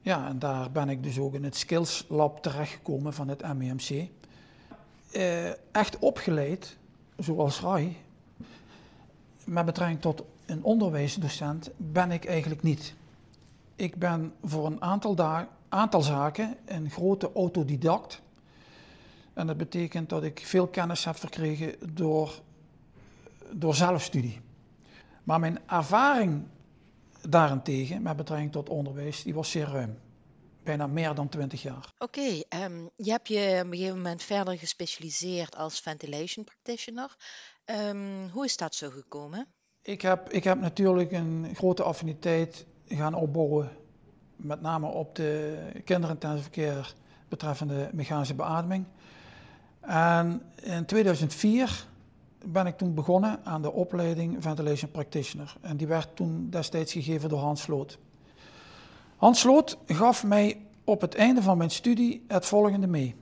Ja, 0.00 0.28
en 0.28 0.38
daar 0.38 0.70
ben 0.70 0.88
ik 0.88 1.02
dus 1.02 1.18
ook 1.18 1.34
in 1.34 1.44
het 1.44 1.56
Skills 1.56 2.04
Lab 2.08 2.42
terechtgekomen 2.42 3.12
van 3.14 3.28
het 3.28 3.54
MEMC. 3.54 4.08
Eh, 5.12 5.48
echt 5.72 5.98
opgeleid, 5.98 6.76
zoals 7.18 7.60
Rai, 7.60 7.96
met 9.44 9.64
betrekking 9.64 10.00
tot 10.00 10.22
een 10.46 10.62
onderwijsdocent, 10.62 11.70
ben 11.76 12.10
ik 12.10 12.24
eigenlijk 12.24 12.62
niet. 12.62 12.94
Ik 13.76 13.96
ben 13.96 14.32
voor 14.44 14.66
een 14.66 14.82
aantal, 14.82 15.14
aantal 15.68 16.02
zaken 16.02 16.56
een 16.64 16.90
grote 16.90 17.32
autodidact. 17.34 18.22
En 19.34 19.46
dat 19.46 19.56
betekent 19.56 20.08
dat 20.08 20.22
ik 20.22 20.40
veel 20.44 20.66
kennis 20.66 21.04
heb 21.04 21.16
verkregen 21.16 21.94
door, 21.94 22.40
door 23.52 23.74
zelfstudie. 23.74 24.40
Maar 25.24 25.40
mijn 25.40 25.58
ervaring 25.66 26.46
daarentegen, 27.28 28.02
met 28.02 28.16
betrekking 28.16 28.52
tot 28.52 28.68
onderwijs, 28.68 29.22
die 29.22 29.34
was 29.34 29.50
zeer 29.50 29.68
ruim. 29.68 29.98
Bijna 30.62 30.86
meer 30.86 31.14
dan 31.14 31.28
20 31.28 31.62
jaar. 31.62 31.92
Oké, 31.98 32.20
okay, 32.20 32.36
um, 32.36 32.44
ehm, 32.48 32.86
je 32.96 33.10
hebt 33.10 33.28
je 33.28 33.60
op 33.64 33.72
een 33.72 33.78
gegeven 33.78 33.96
moment 33.96 34.22
verder 34.22 34.58
gespecialiseerd 34.58 35.56
als 35.56 35.80
ventilation 35.80 36.44
practitioner. 36.44 37.16
Um, 37.64 38.28
hoe 38.28 38.44
is 38.44 38.56
dat 38.56 38.74
zo 38.74 38.90
gekomen? 38.90 39.46
Ik 39.82 40.02
heb, 40.02 40.30
ik 40.32 40.44
heb 40.44 40.60
natuurlijk 40.60 41.12
een 41.12 41.50
grote 41.54 41.82
affiniteit 41.82 42.66
gaan 42.88 43.14
opbouwen, 43.14 43.76
met 44.36 44.60
name 44.60 44.86
op 44.86 45.16
de 45.16 45.58
kinderintensive 45.84 46.42
verkeer 46.42 46.94
betreffende 47.28 47.90
mechanische 47.92 48.34
beademing. 48.34 48.84
En 49.80 50.42
in 50.62 50.84
2004 50.84 51.86
ben 52.44 52.66
ik 52.66 52.76
toen 52.76 52.94
begonnen 52.94 53.44
aan 53.44 53.62
de 53.62 53.72
opleiding 53.72 54.42
Ventilation 54.42 54.90
Practitioner. 54.90 55.56
En 55.60 55.76
die 55.76 55.86
werd 55.86 56.16
toen 56.16 56.50
destijds 56.50 56.92
gegeven 56.92 57.28
door 57.28 57.38
Hans 57.38 57.62
Sloot. 57.62 57.98
Hans 59.16 59.40
Sloot 59.40 59.78
gaf 59.86 60.24
mij 60.24 60.60
op 60.84 61.00
het 61.00 61.14
einde 61.14 61.42
van 61.42 61.58
mijn 61.58 61.70
studie 61.70 62.24
het 62.28 62.46
volgende 62.46 62.86
mee. 62.86 63.14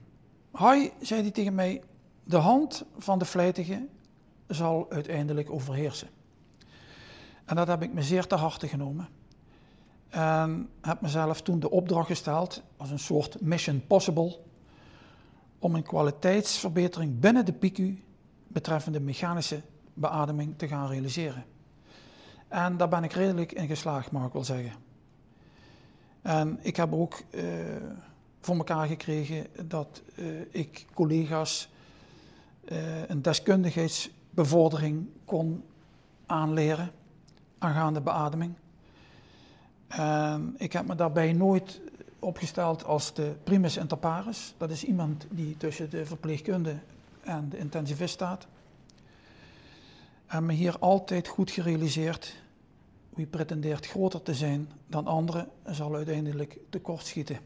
Hij, 0.51 0.91
zei 1.01 1.21
hij 1.21 1.31
tegen 1.31 1.55
mij, 1.55 1.81
de 2.23 2.37
hand 2.37 2.85
van 2.97 3.19
de 3.19 3.25
vlijtige 3.25 3.87
zal 4.47 4.85
uiteindelijk 4.89 5.49
overheersen. 5.51 6.07
En 7.45 7.55
dat 7.55 7.67
heb 7.67 7.81
ik 7.81 7.93
me 7.93 8.01
zeer 8.01 8.27
te 8.27 8.35
harte 8.35 8.67
genomen. 8.67 9.07
En 10.15 10.69
heb 10.81 11.01
mezelf 11.01 11.41
toen 11.41 11.59
de 11.59 11.69
opdracht 11.69 12.07
gesteld, 12.07 12.61
als 12.77 12.91
een 12.91 12.99
soort 12.99 13.41
mission 13.41 13.87
possible, 13.87 14.37
om 15.59 15.75
een 15.75 15.83
kwaliteitsverbetering 15.83 17.19
binnen 17.19 17.45
de 17.45 17.53
PICU 17.53 18.03
betreffende 18.47 18.99
mechanische 18.99 19.61
beademing 19.93 20.57
te 20.57 20.67
gaan 20.67 20.87
realiseren. 20.87 21.45
En 22.47 22.77
daar 22.77 22.89
ben 22.89 23.03
ik 23.03 23.11
redelijk 23.11 23.51
in 23.51 23.67
geslaagd, 23.67 24.11
mag 24.11 24.25
ik 24.25 24.33
wel 24.33 24.43
zeggen. 24.43 24.71
En 26.21 26.59
ik 26.61 26.75
heb 26.75 26.93
ook 26.93 27.21
uh, 27.31 27.43
voor 28.39 28.55
elkaar 28.55 28.87
gekregen 28.87 29.47
dat 29.67 30.01
uh, 30.15 30.41
ik 30.49 30.85
collega's 30.93 31.69
uh, 32.65 33.09
een 33.09 33.21
deskundigheidsbevordering 33.21 35.07
kon 35.25 35.63
aanleren 36.25 36.91
aangaande 37.57 38.01
beademing. 38.01 38.55
En 39.95 40.55
ik 40.57 40.73
heb 40.73 40.87
me 40.87 40.95
daarbij 40.95 41.33
nooit 41.33 41.81
opgesteld 42.19 42.85
als 42.85 43.13
de 43.13 43.35
primus 43.43 43.77
inter 43.77 43.97
pares. 43.97 44.53
Dat 44.57 44.69
is 44.69 44.83
iemand 44.83 45.25
die 45.29 45.57
tussen 45.57 45.89
de 45.89 46.05
verpleegkunde 46.05 46.75
en 47.21 47.49
de 47.49 47.57
intensivist 47.57 48.13
staat. 48.13 48.47
En 50.25 50.45
me 50.45 50.53
hier 50.53 50.79
altijd 50.79 51.27
goed 51.27 51.51
gerealiseerd, 51.51 52.35
wie 53.09 53.25
pretendeert 53.25 53.85
groter 53.85 54.21
te 54.21 54.33
zijn 54.33 54.69
dan 54.87 55.07
anderen, 55.07 55.47
zal 55.65 55.95
uiteindelijk 55.95 56.57
tekortschieten. 56.69 57.37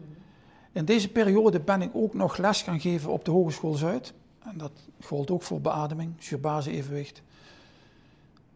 In 0.72 0.86
deze 0.86 1.10
periode 1.10 1.60
ben 1.60 1.82
ik 1.82 1.92
ook 1.94 2.14
nog 2.14 2.38
les 2.38 2.62
gaan 2.62 2.80
geven 2.80 3.12
op 3.12 3.26
de 3.26 3.32
Hogeschool 3.32 3.74
Zuid. 3.74 4.14
En 4.40 4.58
dat 4.58 4.72
gold 5.02 5.32
ook 5.32 5.44
voor 5.44 5.62
beademing, 5.62 6.14
zuurbase-evenwicht. 6.20 7.22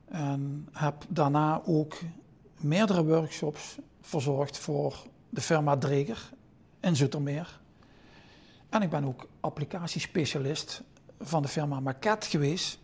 En 0.05 0.67
heb 0.71 1.05
daarna 1.09 1.62
ook 1.65 1.97
meerdere 2.63 3.05
workshops 3.05 3.77
verzorgd 4.01 4.58
voor 4.58 5.05
de 5.29 5.41
firma 5.41 5.77
Dreger 5.77 6.29
in 6.79 6.96
Zoetermeer. 6.96 7.60
En 8.70 8.82
ik 8.82 8.89
ben 8.89 9.05
ook 9.05 9.27
applicatiespecialist 9.39 10.82
van 11.20 11.41
de 11.41 11.48
firma 11.48 11.79
Maquette 11.79 12.29
geweest. 12.29 12.79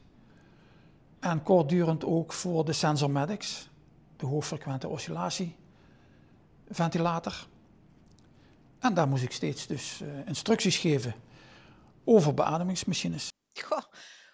En 1.19 1.43
kortdurend 1.43 2.05
ook 2.05 2.33
voor 2.33 2.65
de 2.65 2.73
Sensormedics, 2.73 3.69
de 4.17 4.25
hoogfrequente 4.25 4.87
oscillatieventilator. 4.87 7.47
En 8.79 8.93
daar 8.93 9.07
moest 9.07 9.23
ik 9.23 9.31
steeds 9.31 9.67
dus 9.67 10.01
uh, 10.01 10.27
instructies 10.27 10.77
geven 10.77 11.13
over 12.03 12.33
beademingsmachines. 12.33 13.27
Goh, 13.63 13.83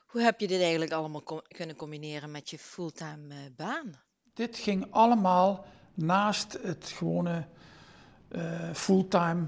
hoe 0.05 0.21
heb 0.21 0.39
je 0.39 0.47
dit 0.47 0.61
eigenlijk 0.61 0.91
allemaal 0.91 1.41
kunnen 1.47 1.75
combineren 1.75 2.31
met 2.31 2.49
je 2.49 2.57
fulltime 2.57 3.33
uh, 3.33 3.39
baan? 3.55 4.04
Dit 4.35 4.57
ging 4.57 4.87
allemaal 4.89 5.65
naast 5.93 6.59
het 6.61 6.93
gewone 6.95 7.43
uh, 8.31 8.41
fulltime 8.73 9.45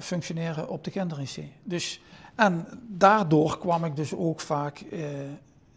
functioneren 0.00 0.68
op 0.68 0.84
de 0.84 0.90
kinderinc. 0.90 1.38
Dus 1.62 2.00
en 2.34 2.66
daardoor 2.88 3.58
kwam 3.58 3.84
ik 3.84 3.96
dus 3.96 4.14
ook 4.14 4.40
vaak 4.40 4.80
uh, 4.80 5.08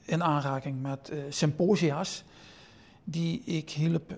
in 0.02 0.24
aanraking 0.24 0.82
met 0.82 1.12
symposia's 1.30 2.24
die 3.04 3.44
ik 3.44 3.70
hielp 3.70 4.18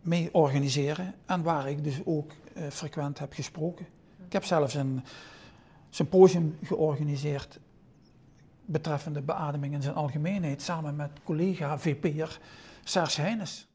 mee 0.00 0.34
organiseren 0.34 1.14
en 1.26 1.42
waar 1.42 1.70
ik 1.70 1.84
dus 1.84 2.00
ook 2.04 2.32
frequent 2.70 3.18
heb 3.18 3.32
gesproken. 3.32 3.86
Ik 4.26 4.32
heb 4.32 4.44
zelfs 4.44 4.74
een 4.74 5.04
symposium 5.90 6.58
georganiseerd 6.62 7.58
betreffende 8.64 9.22
beademing 9.22 9.74
in 9.74 9.82
zijn 9.82 9.94
algemeenheid 9.94 10.62
samen 10.62 10.96
met 10.96 11.10
collega 11.24 11.78
VP'er 11.78 12.40
Serge 12.84 13.20
Heines. 13.20 13.68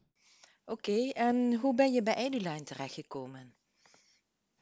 Oké, 0.64 0.90
okay, 0.90 1.10
en 1.10 1.54
hoe 1.54 1.74
ben 1.74 1.92
je 1.92 2.02
bij 2.02 2.14
Eduline 2.14 2.62
terechtgekomen? 2.62 3.54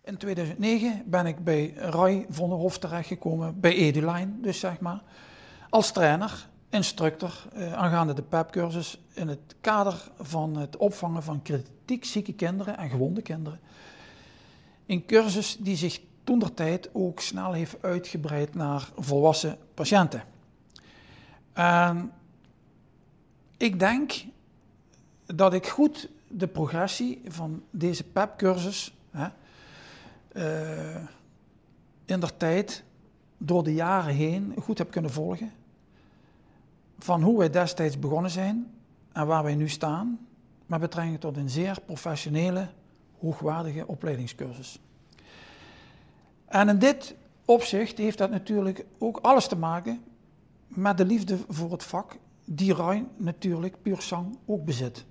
In 0.04 0.16
2009 0.16 1.02
ben 1.06 1.26
ik 1.26 1.44
bij 1.44 1.74
Roy 1.76 2.26
van 2.28 2.48
der 2.48 2.58
Hof 2.58 2.78
terechtgekomen, 2.78 3.60
bij 3.60 3.74
Eduline 3.74 4.40
dus 4.40 4.58
zeg 4.58 4.80
maar, 4.80 5.02
als 5.70 5.92
trainer, 5.92 6.48
instructor 6.70 7.44
eh, 7.52 7.72
aangaande 7.72 8.12
de 8.12 8.22
PEP-cursus 8.22 9.00
in 9.12 9.28
het 9.28 9.54
kader 9.60 10.10
van 10.18 10.56
het 10.56 10.76
opvangen 10.76 11.22
van 11.22 11.42
kritiek 11.42 12.04
zieke 12.04 12.32
kinderen 12.32 12.76
en 12.76 12.90
gewonde 12.90 13.22
kinderen. 13.22 13.60
Een 14.86 15.06
cursus 15.06 15.56
die 15.56 15.76
zich 15.76 16.00
toen 16.24 16.38
der 16.38 16.54
tijd 16.54 16.90
ook 16.92 17.20
snel 17.20 17.52
heeft 17.52 17.82
uitgebreid 17.82 18.54
naar 18.54 18.88
volwassen 18.96 19.58
patiënten. 19.74 20.24
En 21.52 22.12
ik 23.64 23.78
denk 23.78 24.24
dat 25.26 25.54
ik 25.54 25.66
goed 25.66 26.08
de 26.28 26.46
progressie 26.46 27.22
van 27.26 27.62
deze 27.70 28.04
PEP-cursus 28.04 28.94
uh, 29.12 29.26
in 32.04 32.20
der 32.20 32.36
tijd 32.36 32.84
door 33.38 33.64
de 33.64 33.74
jaren 33.74 34.14
heen 34.14 34.54
goed 34.60 34.78
heb 34.78 34.90
kunnen 34.90 35.10
volgen. 35.10 35.52
Van 36.98 37.22
hoe 37.22 37.38
wij 37.38 37.50
destijds 37.50 37.98
begonnen 37.98 38.30
zijn 38.30 38.70
en 39.12 39.26
waar 39.26 39.42
wij 39.42 39.54
nu 39.54 39.68
staan, 39.68 40.26
met 40.66 40.80
betrekking 40.80 41.20
tot 41.20 41.36
een 41.36 41.50
zeer 41.50 41.80
professionele, 41.86 42.68
hoogwaardige 43.18 43.86
opleidingscursus. 43.86 44.80
En 46.46 46.68
in 46.68 46.78
dit 46.78 47.14
opzicht 47.44 47.98
heeft 47.98 48.18
dat 48.18 48.30
natuurlijk 48.30 48.84
ook 48.98 49.18
alles 49.22 49.48
te 49.48 49.56
maken 49.56 50.02
met 50.66 50.98
de 50.98 51.04
liefde 51.04 51.38
voor 51.48 51.70
het 51.70 51.84
vak, 51.84 52.16
die 52.44 52.74
Rijn 52.74 53.08
natuurlijk 53.16 53.82
puur 53.82 54.02
zang 54.02 54.38
ook 54.46 54.64
bezit. 54.64 55.04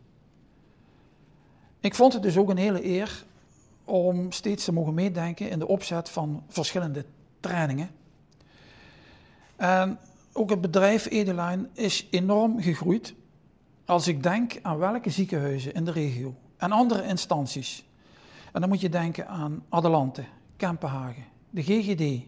Ik 1.79 1.95
vond 1.95 2.13
het 2.13 2.21
dus 2.21 2.37
ook 2.37 2.49
een 2.49 2.57
hele 2.57 2.85
eer 2.85 3.25
om 3.85 4.31
steeds 4.31 4.65
te 4.65 4.73
mogen 4.73 4.93
meedenken 4.93 5.49
in 5.49 5.59
de 5.59 5.67
opzet 5.67 6.09
van 6.09 6.43
verschillende 6.47 7.05
trainingen. 7.39 7.89
En 9.55 9.99
ook 10.33 10.49
het 10.49 10.61
bedrijf 10.61 11.05
Edeline 11.09 11.69
is 11.73 12.07
enorm 12.09 12.61
gegroeid. 12.61 13.13
Als 13.85 14.07
ik 14.07 14.23
denk 14.23 14.59
aan 14.61 14.77
welke 14.77 15.09
ziekenhuizen 15.09 15.73
in 15.73 15.85
de 15.85 15.91
regio 15.91 16.35
en 16.57 16.71
andere 16.71 17.03
instanties. 17.03 17.85
En 18.51 18.61
dan 18.61 18.69
moet 18.69 18.81
je 18.81 18.89
denken 18.89 19.27
aan 19.27 19.63
Adelante, 19.69 20.23
Kempenhagen, 20.55 21.23
de 21.49 21.63
GGD, 21.63 22.25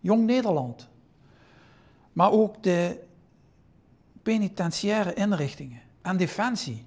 Jong 0.00 0.26
Nederland. 0.26 0.88
Maar 2.12 2.30
ook 2.30 2.62
de 2.62 3.05
penitentiaire 4.26 5.14
inrichtingen 5.14 5.80
en 6.02 6.16
defensie, 6.16 6.84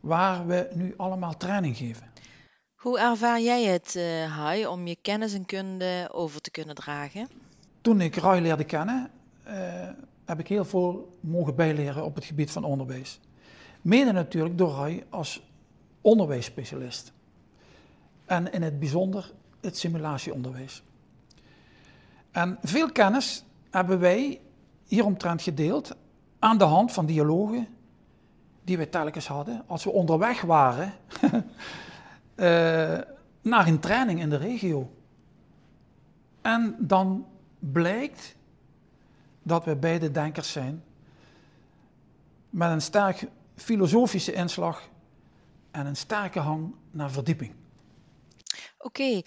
waar 0.00 0.46
we 0.46 0.68
nu 0.74 0.94
allemaal 0.96 1.36
training 1.36 1.76
geven. 1.76 2.10
Hoe 2.74 2.98
ervaar 2.98 3.40
jij 3.40 3.64
het, 3.64 3.94
uh, 3.96 4.36
Hai, 4.36 4.66
om 4.66 4.86
je 4.86 4.96
kennis 5.02 5.34
en 5.34 5.46
kunde 5.46 6.08
over 6.12 6.40
te 6.40 6.50
kunnen 6.50 6.74
dragen? 6.74 7.28
Toen 7.80 8.00
ik 8.00 8.16
Rai 8.16 8.40
leerde 8.40 8.64
kennen, 8.64 9.10
uh, 9.46 9.52
heb 10.24 10.38
ik 10.38 10.48
heel 10.48 10.64
veel 10.64 11.18
mogen 11.20 11.54
bijleren 11.54 12.04
op 12.04 12.14
het 12.14 12.24
gebied 12.24 12.50
van 12.50 12.64
onderwijs. 12.64 13.20
Mede 13.80 14.12
natuurlijk 14.12 14.58
door 14.58 14.70
Rai 14.70 15.04
als 15.10 15.42
onderwijsspecialist. 16.00 17.12
En 18.24 18.52
in 18.52 18.62
het 18.62 18.78
bijzonder 18.78 19.32
het 19.60 19.78
simulatieonderwijs. 19.78 20.82
En 22.30 22.58
veel 22.62 22.92
kennis 22.92 23.44
hebben 23.70 23.98
wij 23.98 24.40
hieromtrent 24.86 25.42
gedeeld 25.42 25.96
aan 26.40 26.58
de 26.58 26.64
hand 26.64 26.92
van 26.92 27.06
dialogen 27.06 27.68
die 28.64 28.78
we 28.78 28.88
telkens 28.88 29.26
hadden 29.26 29.64
als 29.66 29.84
we 29.84 29.90
onderweg 29.90 30.40
waren 30.40 30.92
uh, 31.22 32.98
naar 33.52 33.66
een 33.66 33.80
training 33.80 34.20
in 34.20 34.30
de 34.30 34.36
regio. 34.36 34.90
En 36.40 36.76
dan 36.78 37.26
blijkt 37.58 38.36
dat 39.42 39.64
we 39.64 39.76
beide 39.76 40.10
denkers 40.10 40.52
zijn 40.52 40.84
met 42.50 42.70
een 42.70 42.82
sterk 42.82 43.26
filosofische 43.56 44.32
inslag 44.32 44.88
en 45.70 45.86
een 45.86 45.96
sterke 45.96 46.38
hang 46.38 46.74
naar 46.90 47.10
verdieping. 47.10 47.54
Oké, 48.78 49.02
okay. 49.02 49.24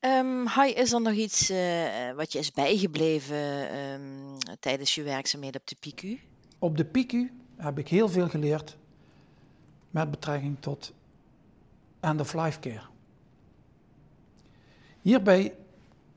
ehm, 0.00 0.46
is 0.74 0.92
er 0.92 1.00
nog 1.00 1.12
iets 1.12 1.50
uh, 1.50 2.12
wat 2.12 2.32
je 2.32 2.38
is 2.38 2.52
bijgebleven 2.52 3.76
um, 3.76 4.36
tijdens 4.60 4.94
je 4.94 5.02
werkzaamheden 5.02 5.60
op 5.60 5.66
de 5.66 5.76
PICU? 5.80 6.20
Op 6.58 6.76
de 6.76 6.84
PICU 6.84 7.32
heb 7.56 7.78
ik 7.78 7.88
heel 7.88 8.08
veel 8.08 8.28
geleerd 8.28 8.76
met 9.90 10.10
betrekking 10.10 10.56
tot 10.60 10.94
end-of-life 12.00 12.60
care. 12.60 12.82
Hierbij 15.00 15.56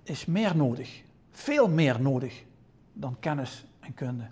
is 0.04 0.26
meer 0.26 0.56
nodig, 0.56 1.04
veel 1.32 1.70
meer 1.70 2.02
nodig 2.02 2.44
dan 2.94 3.20
kennis 3.20 3.66
en 3.80 3.94
kunde. 3.94 4.28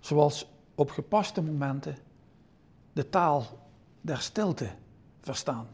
Zoals 0.00 0.48
op 0.74 0.90
gepaste 0.90 1.42
momenten 1.42 1.96
de 2.92 3.08
taal 3.08 3.46
der 4.00 4.18
stilte 4.18 4.70
verstaan. 5.20 5.66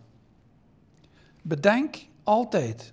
Bedenk 1.43 2.07
altijd 2.23 2.93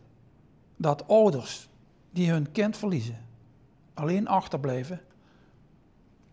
dat 0.77 1.08
ouders 1.08 1.69
die 2.12 2.32
hun 2.32 2.51
kind 2.51 2.77
verliezen, 2.77 3.17
alleen 3.93 4.27
achterblijven, 4.27 5.01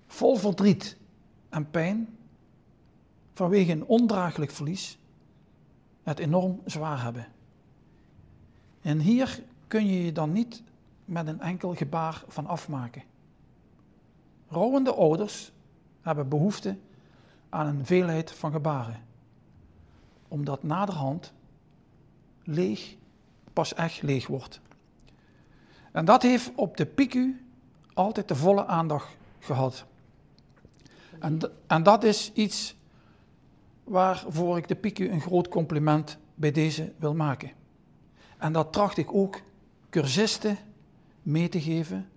vol 0.08 0.36
verdriet 0.36 0.96
en 1.48 1.70
pijn 1.70 2.16
vanwege 3.34 3.72
een 3.72 3.84
ondraaglijk 3.84 4.50
verlies 4.50 4.98
het 6.02 6.18
enorm 6.18 6.60
zwaar 6.64 7.02
hebben. 7.02 7.26
En 8.80 8.98
hier 8.98 9.42
kun 9.66 9.86
je 9.86 10.04
je 10.04 10.12
dan 10.12 10.32
niet 10.32 10.62
met 11.04 11.26
een 11.26 11.40
enkel 11.40 11.74
gebaar 11.74 12.24
van 12.28 12.46
afmaken. 12.46 13.02
Rouwende 14.48 14.94
ouders 14.94 15.52
hebben 16.00 16.28
behoefte 16.28 16.76
aan 17.48 17.66
een 17.66 17.86
veelheid 17.86 18.32
van 18.32 18.52
gebaren, 18.52 19.02
omdat 20.28 20.62
naderhand 20.62 21.32
leeg 22.42 22.96
pas 23.52 23.74
echt 23.74 24.02
leeg 24.02 24.26
wordt. 24.26 24.60
En 25.92 26.04
dat 26.04 26.22
heeft 26.22 26.52
op 26.54 26.76
de 26.76 26.86
PICU 26.86 27.46
altijd 27.94 28.28
de 28.28 28.36
volle 28.36 28.66
aandacht 28.66 29.16
gehad. 29.38 29.84
En, 31.20 31.38
en 31.66 31.82
dat 31.82 32.04
is 32.04 32.32
iets 32.32 32.76
waarvoor 33.84 34.56
ik 34.56 34.68
de 34.68 34.76
PICU 34.76 35.08
een 35.08 35.20
groot 35.20 35.48
compliment 35.48 36.18
bij 36.34 36.52
deze 36.52 36.92
wil 36.98 37.14
maken. 37.14 37.50
En 38.38 38.52
dat 38.52 38.72
tracht 38.72 38.96
ik 38.96 39.14
ook 39.14 39.40
cursisten 39.90 40.58
mee 41.22 41.48
te 41.48 41.60
geven 41.60 42.08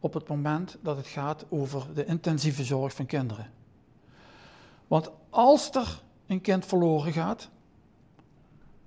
op 0.00 0.14
het 0.14 0.28
moment 0.28 0.76
dat 0.80 0.96
het 0.96 1.06
gaat 1.06 1.44
over 1.48 1.94
de 1.94 2.04
intensieve 2.04 2.64
zorg 2.64 2.94
van 2.94 3.06
kinderen. 3.06 3.50
Want 4.86 5.10
als 5.30 5.70
er 5.70 6.02
een 6.26 6.40
kind 6.40 6.66
verloren 6.66 7.12
gaat, 7.12 7.48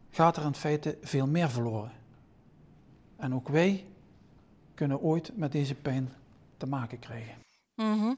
gaat 0.09 0.37
er 0.37 0.43
in 0.43 0.55
feite 0.55 0.97
veel 1.01 1.27
meer 1.27 1.49
verloren. 1.49 1.91
En 3.15 3.33
ook 3.33 3.47
wij 3.47 3.85
kunnen 4.73 5.01
ooit 5.01 5.37
met 5.37 5.51
deze 5.51 5.75
pijn 5.75 6.13
te 6.57 6.65
maken 6.65 6.99
krijgen. 6.99 7.35
Mm 7.75 8.17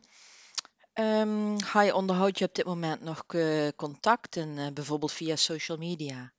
Um, 0.99 1.61
ga 1.61 1.81
je 1.81 1.95
onderhoud 1.95 2.39
je 2.39 2.45
op 2.45 2.55
dit 2.55 2.65
moment 2.65 3.03
nog 3.03 3.23
uh, 3.27 3.67
contacten, 3.75 4.57
uh, 4.57 4.67
bijvoorbeeld 4.73 5.11
via 5.11 5.35
social 5.35 5.77
media? 5.77 6.31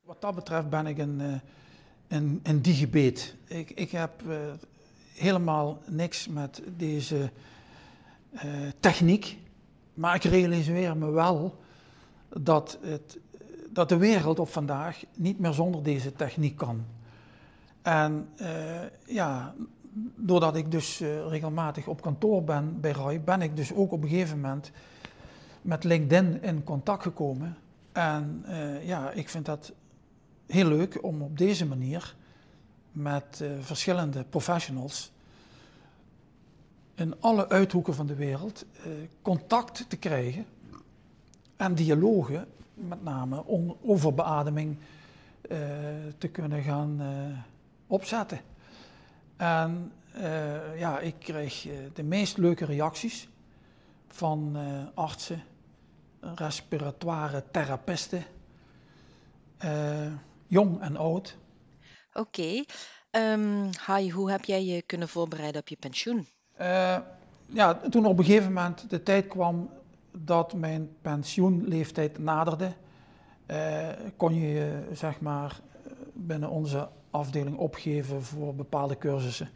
Wat 0.00 0.20
dat 0.20 0.34
betreft 0.34 0.68
ben 0.68 0.86
ik 0.86 0.98
een, 0.98 1.20
uh, 1.20 1.34
een, 2.08 2.40
een 2.42 2.62
digibeet. 2.62 3.34
Ik, 3.46 3.70
ik 3.70 3.90
heb 3.90 4.22
helemaal 5.12 5.82
niks 5.86 6.28
met 6.28 6.62
deze 6.76 7.30
techniek. 8.80 9.38
Maar 9.94 10.14
ik 10.14 10.22
realiseer 10.22 10.96
me 10.96 11.10
wel 11.10 11.60
dat, 12.28 12.78
het, 12.82 13.18
dat 13.70 13.88
de 13.88 13.96
wereld 13.96 14.38
op 14.38 14.48
vandaag 14.48 15.02
niet 15.14 15.38
meer 15.38 15.52
zonder 15.52 15.82
deze 15.82 16.12
techniek 16.12 16.56
kan. 16.56 16.84
En 17.82 18.28
ja, 19.06 19.54
doordat 20.16 20.56
ik 20.56 20.70
dus 20.70 21.00
uh, 21.00 21.26
regelmatig 21.28 21.86
op 21.86 22.02
kantoor 22.02 22.44
ben 22.44 22.80
bij 22.80 22.90
RAI, 22.90 23.20
ben 23.20 23.42
ik 23.42 23.56
dus 23.56 23.72
ook 23.72 23.92
op 23.92 24.02
een 24.02 24.08
gegeven 24.08 24.40
moment 24.40 24.70
met 25.62 25.84
LinkedIn 25.84 26.42
in 26.42 26.64
contact 26.64 27.02
gekomen. 27.02 27.56
En 27.92 28.44
uh, 28.48 28.86
ja, 28.86 29.10
ik 29.10 29.28
vind 29.28 29.46
dat 29.46 29.72
heel 30.46 30.66
leuk 30.66 31.02
om 31.02 31.22
op 31.22 31.38
deze 31.38 31.66
manier 31.66 32.14
met 32.92 33.40
uh, 33.42 33.48
verschillende 33.60 34.24
professionals 34.24 35.12
in 36.94 37.14
alle 37.20 37.48
uithoeken 37.48 37.94
van 37.94 38.06
de 38.06 38.14
wereld 38.14 38.64
contact 39.22 39.84
te 39.88 39.96
krijgen 39.96 40.46
en 41.56 41.74
dialogen, 41.74 42.46
met 42.74 43.02
name 43.02 43.44
om 43.44 43.76
over 43.82 44.14
beademing, 44.14 44.76
te 46.18 46.28
kunnen 46.32 46.62
gaan 46.62 47.00
opzetten. 47.86 48.40
En 49.36 49.92
uh, 50.16 50.78
ja, 50.78 50.98
ik 50.98 51.14
kreeg 51.18 51.66
uh, 51.66 51.72
de 51.92 52.02
meest 52.02 52.36
leuke 52.36 52.64
reacties 52.64 53.28
van 54.08 54.52
uh, 54.56 54.82
artsen, 54.94 55.42
respiratoire 56.20 57.44
therapeuten, 57.50 58.24
jong 60.46 60.80
en 60.80 60.96
oud. 60.96 61.36
Oké. 62.12 62.20
Okay. 62.28 62.64
Um, 63.32 63.70
ehm, 63.80 64.10
hoe 64.10 64.30
heb 64.30 64.44
jij 64.44 64.64
je 64.64 64.82
kunnen 64.82 65.08
voorbereiden 65.08 65.60
op 65.60 65.68
je 65.68 65.76
pensioen? 65.76 66.26
ja, 67.46 67.74
toen 67.90 68.06
op 68.06 68.18
een 68.18 68.24
gegeven 68.24 68.52
moment 68.52 68.90
de 68.90 69.02
tijd 69.02 69.26
kwam 69.26 69.70
dat 70.12 70.52
mijn 70.52 70.96
pensioenleeftijd 71.02 72.18
naderde, 72.18 72.72
kon 74.16 74.34
je 74.34 74.88
zeg 74.92 75.20
maar 75.20 75.60
binnen 76.12 76.50
onze 76.50 76.88
afdeling 77.14 77.56
opgeven 77.56 78.22
voor 78.22 78.54
bepaalde 78.54 78.98
cursussen 78.98 79.48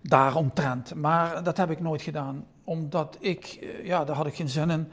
daaromtrent. 0.00 0.94
Maar 0.94 1.42
dat 1.42 1.56
heb 1.56 1.70
ik 1.70 1.80
nooit 1.80 2.02
gedaan, 2.02 2.46
omdat 2.64 3.16
ik, 3.20 3.44
eh, 3.60 3.86
ja, 3.86 4.04
daar 4.04 4.16
had 4.16 4.26
ik 4.26 4.34
geen 4.34 4.48
zin 4.48 4.70
in. 4.70 4.88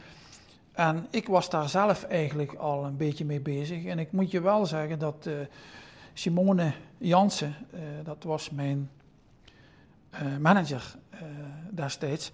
En 0.71 1.07
ik 1.09 1.27
was 1.27 1.49
daar 1.49 1.69
zelf 1.69 2.03
eigenlijk 2.03 2.53
al 2.53 2.85
een 2.85 2.97
beetje 2.97 3.25
mee 3.25 3.39
bezig. 3.41 3.85
En 3.85 3.99
ik 3.99 4.11
moet 4.11 4.31
je 4.31 4.41
wel 4.41 4.65
zeggen 4.65 4.99
dat 4.99 5.25
uh, 5.27 5.33
Simone 6.13 6.73
Jansen, 6.97 7.55
uh, 7.73 7.79
dat 8.03 8.23
was 8.23 8.49
mijn 8.49 8.89
uh, 10.13 10.37
manager 10.37 10.95
destijds, 11.71 12.31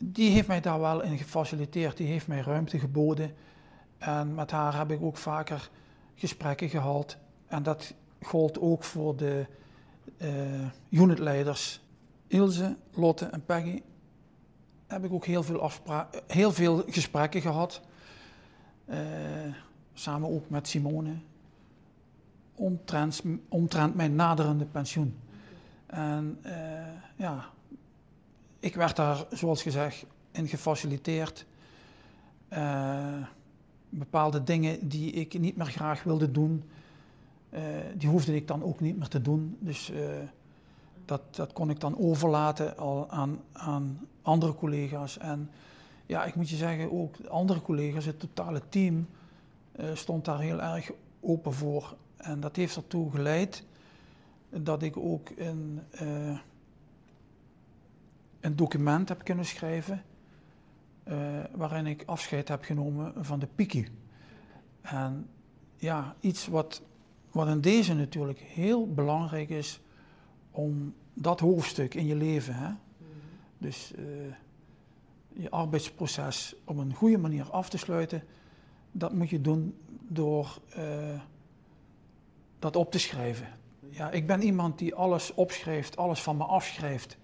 die 0.00 0.30
heeft 0.30 0.48
mij 0.48 0.60
daar 0.60 0.80
wel 0.80 1.02
in 1.02 1.18
gefaciliteerd. 1.18 1.96
Die 1.96 2.06
heeft 2.06 2.26
mij 2.26 2.40
ruimte 2.40 2.78
geboden. 2.78 3.34
En 3.98 4.34
met 4.34 4.50
haar 4.50 4.76
heb 4.76 4.90
ik 4.90 5.02
ook 5.02 5.16
vaker 5.16 5.70
gesprekken 6.14 6.68
gehad. 6.68 7.16
En 7.46 7.62
dat 7.62 7.94
gold 8.22 8.60
ook 8.60 8.84
voor 8.84 9.16
de 9.16 9.46
unitleiders 10.90 11.80
Ilse, 12.26 12.76
Lotte 12.90 13.24
en 13.24 13.44
Peggy 13.44 13.82
heb 14.86 15.04
ik 15.04 15.12
ook 15.12 15.24
heel 15.24 15.42
veel, 15.42 15.70
heel 16.26 16.52
veel 16.52 16.84
gesprekken 16.86 17.40
gehad. 17.40 17.80
Uh, 18.88 18.96
samen 19.92 20.30
ook 20.30 20.50
met 20.50 20.68
Simone. 20.68 21.14
Omtrent, 22.54 23.94
mijn 23.94 24.14
naderende 24.14 24.64
pensioen. 24.64 25.18
En 25.86 26.38
uh, 26.46 26.52
ja, 27.16 27.44
ik 28.58 28.74
werd 28.74 28.96
daar, 28.96 29.26
zoals 29.30 29.62
gezegd, 29.62 30.06
in 30.30 30.48
gefaciliteerd. 30.48 31.46
Bepaalde 33.88 34.42
dingen 34.42 34.88
die 34.88 35.12
ik 35.12 35.38
niet 35.38 35.56
meer 35.56 35.66
graag 35.66 36.02
wilde 36.02 36.30
doen, 36.30 36.64
die 37.94 38.08
hoefde 38.08 38.34
ik 38.34 38.48
dan 38.48 38.62
ook 38.62 38.80
niet 38.80 38.98
meer 38.98 39.08
te 39.08 39.20
doen. 39.20 39.56
Dus 39.60 39.92
dat, 41.04 41.34
dat 41.34 41.52
kon 41.52 41.70
ik 41.70 41.80
dan 41.80 41.98
overlaten 41.98 42.76
al 42.76 43.10
aan, 43.10 43.40
aan 43.52 44.08
andere 44.22 44.54
collega's. 44.54 45.18
En 45.18 45.50
ja, 46.06 46.24
ik 46.24 46.34
moet 46.34 46.48
je 46.48 46.56
zeggen, 46.56 46.92
ook 46.92 47.16
andere 47.28 47.62
collega's, 47.62 48.04
het 48.04 48.20
totale 48.20 48.62
team, 48.68 49.08
uh, 49.80 49.94
stond 49.94 50.24
daar 50.24 50.40
heel 50.40 50.62
erg 50.62 50.90
open 51.20 51.52
voor. 51.52 51.96
En 52.16 52.40
dat 52.40 52.56
heeft 52.56 52.76
ertoe 52.76 53.10
geleid 53.10 53.64
dat 54.48 54.82
ik 54.82 54.96
ook 54.96 55.30
een, 55.36 55.80
een 58.40 58.56
document 58.56 59.08
heb 59.08 59.24
kunnen 59.24 59.44
schrijven. 59.44 60.02
Waarin 61.52 61.86
ik 61.86 62.02
afscheid 62.06 62.48
heb 62.48 62.64
genomen 62.64 63.12
van 63.24 63.38
de 63.38 63.48
PIKI. 63.54 63.88
En 64.80 65.28
ja, 65.76 66.14
iets 66.20 66.46
wat, 66.46 66.82
wat 67.36 67.48
in 67.48 67.60
deze 67.60 67.94
natuurlijk 67.94 68.38
heel 68.38 68.92
belangrijk 68.92 69.48
is 69.48 69.80
om 70.50 70.94
dat 71.14 71.40
hoofdstuk 71.40 71.94
in 71.94 72.06
je 72.06 72.14
leven, 72.14 72.54
hè? 72.54 72.70
dus 73.58 73.92
uh, 73.98 74.04
je 75.32 75.50
arbeidsproces 75.50 76.54
op 76.64 76.76
een 76.76 76.94
goede 76.94 77.18
manier 77.18 77.50
af 77.50 77.68
te 77.68 77.78
sluiten, 77.78 78.22
dat 78.92 79.12
moet 79.12 79.30
je 79.30 79.40
doen 79.40 79.74
door 80.08 80.58
uh, 80.78 81.20
dat 82.58 82.76
op 82.76 82.90
te 82.90 82.98
schrijven. 82.98 83.48
Ja, 83.88 84.10
ik 84.10 84.26
ben 84.26 84.42
iemand 84.42 84.78
die 84.78 84.94
alles 84.94 85.34
opschrijft, 85.34 85.96
alles 85.96 86.22
van 86.22 86.36
me 86.36 86.44
afschrijft. 86.44 87.16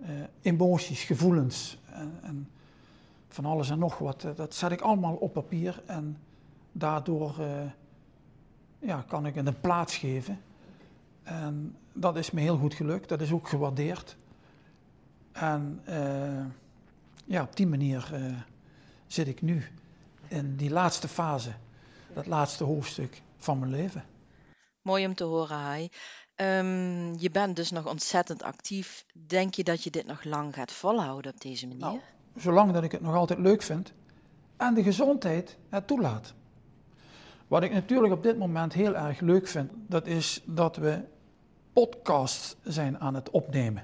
Uh, 0.00 0.08
emoties, 0.40 1.02
gevoelens 1.02 1.78
en, 1.92 2.18
en, 2.22 2.48
van 3.28 3.44
alles 3.44 3.70
en 3.70 3.78
nog 3.78 3.98
wat. 3.98 4.26
Dat 4.36 4.54
zet 4.54 4.70
ik 4.70 4.80
allemaal 4.80 5.14
op 5.14 5.32
papier 5.32 5.82
en 5.86 6.18
daardoor 6.72 7.36
ja, 8.78 9.04
kan 9.08 9.26
ik 9.26 9.36
een 9.36 9.60
plaats 9.60 9.96
geven. 9.96 10.40
En 11.22 11.76
dat 11.92 12.16
is 12.16 12.30
me 12.30 12.40
heel 12.40 12.56
goed 12.56 12.74
gelukt, 12.74 13.08
dat 13.08 13.20
is 13.20 13.32
ook 13.32 13.48
gewaardeerd. 13.48 14.16
En 15.32 15.82
uh, 15.88 16.44
ja, 17.24 17.42
op 17.42 17.56
die 17.56 17.66
manier 17.66 18.10
uh, 18.12 18.36
zit 19.06 19.28
ik 19.28 19.42
nu 19.42 19.64
in 20.28 20.56
die 20.56 20.70
laatste 20.70 21.08
fase, 21.08 21.50
dat 22.14 22.26
laatste 22.26 22.64
hoofdstuk 22.64 23.22
van 23.36 23.58
mijn 23.58 23.70
leven. 23.70 24.04
Mooi 24.82 25.06
om 25.06 25.14
te 25.14 25.24
horen, 25.24 25.56
Hai. 25.56 25.88
Um, 26.36 27.18
je 27.18 27.30
bent 27.32 27.56
dus 27.56 27.70
nog 27.70 27.86
ontzettend 27.86 28.42
actief. 28.42 29.04
Denk 29.12 29.54
je 29.54 29.64
dat 29.64 29.84
je 29.84 29.90
dit 29.90 30.06
nog 30.06 30.24
lang 30.24 30.54
gaat 30.54 30.72
volhouden 30.72 31.32
op 31.32 31.40
deze 31.40 31.66
manier? 31.66 31.80
Nou, 31.80 32.00
zolang 32.36 32.72
dat 32.72 32.82
ik 32.82 32.92
het 32.92 33.00
nog 33.00 33.14
altijd 33.14 33.38
leuk 33.38 33.62
vind 33.62 33.92
en 34.56 34.74
de 34.74 34.82
gezondheid 34.82 35.56
het 35.68 35.86
toelaat. 35.86 36.34
Wat 37.48 37.62
ik 37.62 37.72
natuurlijk 37.72 38.12
op 38.12 38.22
dit 38.22 38.38
moment 38.38 38.72
heel 38.72 38.96
erg 38.96 39.20
leuk 39.20 39.46
vind, 39.46 39.70
dat 39.86 40.06
is 40.06 40.42
dat 40.44 40.76
we 40.76 41.00
podcasts 41.72 42.56
zijn 42.62 42.98
aan 42.98 43.14
het 43.14 43.30
opnemen. 43.30 43.82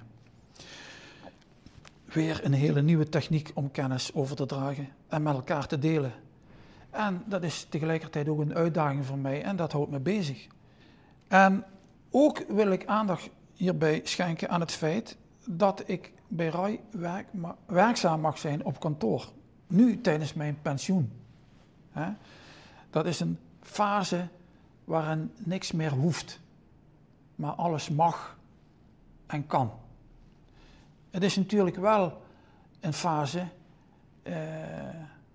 Weer 2.05 2.40
een 2.44 2.53
hele 2.53 2.83
nieuwe 2.83 3.09
techniek 3.09 3.50
om 3.55 3.70
kennis 3.70 4.14
over 4.14 4.37
te 4.37 4.46
dragen 4.46 4.88
en 5.09 5.22
met 5.22 5.35
elkaar 5.35 5.66
te 5.66 5.79
delen. 5.79 6.12
En 6.90 7.22
dat 7.27 7.42
is 7.42 7.66
tegelijkertijd 7.68 8.29
ook 8.29 8.40
een 8.40 8.55
uitdaging 8.55 9.07
voor 9.07 9.18
mij 9.18 9.42
en 9.42 9.57
dat 9.57 9.72
houdt 9.72 9.90
me 9.90 10.00
bezig. 10.00 10.46
En 11.29 11.64
ook 12.11 12.44
wil 12.48 12.70
ik 12.70 12.87
aandacht 12.87 13.31
hierbij 13.55 14.00
schenken 14.05 14.48
aan 14.48 14.61
het 14.61 14.72
feit 14.72 15.16
dat 15.48 15.83
ik 15.87 16.12
bij 16.29 16.48
RAI 16.48 16.81
werk, 16.90 17.29
werkzaam 17.66 18.20
mag 18.20 18.38
zijn 18.38 18.64
op 18.64 18.81
kantoor. 18.81 19.33
Nu 19.66 20.00
tijdens 20.00 20.35
mijn 20.35 20.59
pensioen. 20.62 21.12
Dat 22.90 23.07
is 23.07 23.20
een 23.20 23.38
fase 23.66 24.29
waarin 24.85 25.33
niks 25.37 25.72
meer 25.72 25.90
hoeft 25.90 26.40
maar 27.35 27.53
alles 27.53 27.88
mag 27.88 28.38
en 29.27 29.46
kan. 29.46 29.72
Het 31.11 31.22
is 31.22 31.37
natuurlijk 31.37 31.77
wel 31.77 32.22
een 32.81 32.92
fase 32.92 33.46
eh, 34.22 34.35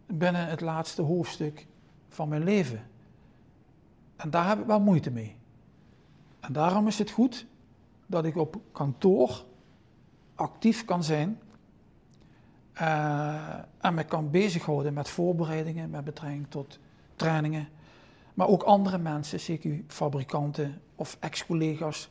binnen 0.06 0.48
het 0.48 0.62
laatste 0.62 1.02
hoofdstuk 1.02 1.68
van 2.10 2.30
mijn 2.30 2.44
leven. 2.44 2.84
En 4.16 4.30
daar 4.30 4.48
heb 4.48 4.60
ik 4.60 4.66
wel 4.66 4.80
moeite 4.80 5.12
mee. 5.12 5.36
En 6.40 6.54
daarom 6.54 6.88
is 6.88 7.00
het 7.00 7.12
goed 7.12 7.46
dat 8.06 8.26
ik 8.26 8.36
op 8.36 8.62
kantoor 8.72 9.46
actief 10.36 10.86
kan 10.86 11.04
zijn 11.04 11.40
uh, 12.82 13.54
en 13.78 13.94
me 13.94 14.04
kan 14.04 14.32
bezighouden 14.32 14.94
met 14.94 15.10
voorbereidingen, 15.10 15.90
met 15.90 16.04
betrekking 16.04 16.46
tot 16.50 16.80
trainingen, 17.16 17.68
maar 18.40 18.48
ook 18.48 18.64
andere 18.64 18.98
mensen, 18.98 19.40
CQ-fabrikanten 19.40 20.82
of 20.96 21.18
ex-collega's, 21.20 22.10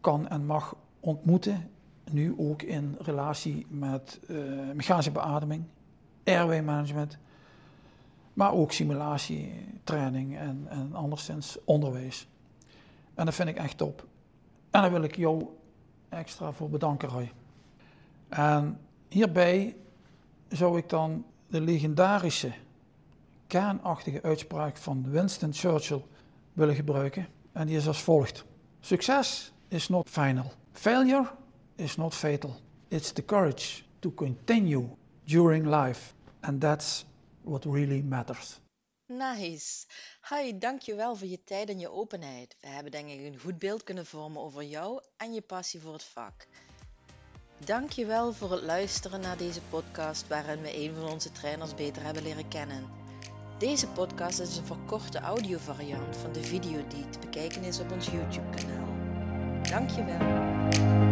kan 0.00 0.28
en 0.28 0.46
mag 0.46 0.76
ontmoeten. 1.00 1.70
Nu 2.10 2.34
ook 2.38 2.62
in 2.62 2.96
relatie 2.98 3.66
met 3.68 4.20
uh, 4.28 4.70
mechanische 4.74 5.10
beademing, 5.10 5.64
airway 6.24 6.62
management, 6.62 7.18
maar 8.32 8.52
ook 8.52 8.72
simulatie, 8.72 9.52
training 9.84 10.38
en, 10.38 10.66
en 10.68 10.94
anderszins 10.94 11.58
onderwijs. 11.64 12.28
En 13.14 13.24
dat 13.24 13.34
vind 13.34 13.48
ik 13.48 13.56
echt 13.56 13.78
top. 13.78 14.06
En 14.70 14.80
daar 14.80 14.92
wil 14.92 15.02
ik 15.02 15.16
jou 15.16 15.46
extra 16.08 16.52
voor 16.52 16.70
bedanken, 16.70 17.08
Roy. 17.08 17.32
En 18.28 18.80
hierbij 19.08 19.76
zou 20.48 20.78
ik 20.78 20.88
dan 20.88 21.24
de 21.46 21.60
legendarische 21.60 22.52
kernachtige 23.50 24.22
uitspraak 24.22 24.76
van 24.76 25.10
Winston 25.10 25.52
Churchill 25.52 26.04
willen 26.52 26.74
gebruiken. 26.74 27.28
En 27.52 27.66
die 27.66 27.76
is 27.76 27.86
als 27.86 28.02
volgt: 28.02 28.44
Succes 28.80 29.52
is 29.68 29.88
not 29.88 30.08
final. 30.08 30.52
Failure 30.72 31.30
is 31.76 31.96
not 31.96 32.14
fatal. 32.14 32.56
It's 32.88 33.12
the 33.12 33.24
courage 33.24 33.82
to 33.98 34.12
continue 34.14 34.88
during 35.24 35.66
life. 35.66 36.12
And 36.40 36.60
that's 36.60 37.04
what 37.42 37.64
really 37.64 38.02
matters. 38.02 38.60
Nice. 39.06 39.86
Hi, 40.28 40.58
dankjewel 40.58 41.16
voor 41.16 41.28
je 41.28 41.44
tijd 41.44 41.68
en 41.68 41.78
je 41.78 41.90
openheid. 41.90 42.56
We 42.60 42.68
hebben 42.68 42.92
denk 42.92 43.08
ik 43.08 43.20
een 43.20 43.38
goed 43.38 43.58
beeld 43.58 43.82
kunnen 43.82 44.06
vormen 44.06 44.42
over 44.42 44.62
jou 44.62 45.02
en 45.16 45.32
je 45.32 45.40
passie 45.40 45.80
voor 45.80 45.92
het 45.92 46.04
vak. 46.04 46.46
Dankjewel 47.64 48.32
voor 48.32 48.52
het 48.52 48.62
luisteren 48.62 49.20
naar 49.20 49.36
deze 49.36 49.60
podcast 49.60 50.28
waarin 50.28 50.62
we 50.62 50.76
een 50.76 50.94
van 50.94 51.08
onze 51.08 51.32
trainers 51.32 51.74
beter 51.74 52.02
hebben 52.02 52.22
leren 52.22 52.48
kennen. 52.48 52.99
Deze 53.60 53.86
podcast 53.88 54.40
is 54.40 54.56
een 54.56 54.64
verkorte 54.64 55.18
audiovariant 55.18 56.16
van 56.16 56.32
de 56.32 56.42
video 56.42 56.84
die 56.88 57.08
te 57.10 57.18
bekijken 57.18 57.62
is 57.62 57.80
op 57.80 57.92
ons 57.92 58.06
YouTube 58.06 58.50
kanaal. 58.56 58.88
Dankjewel. 59.62 61.09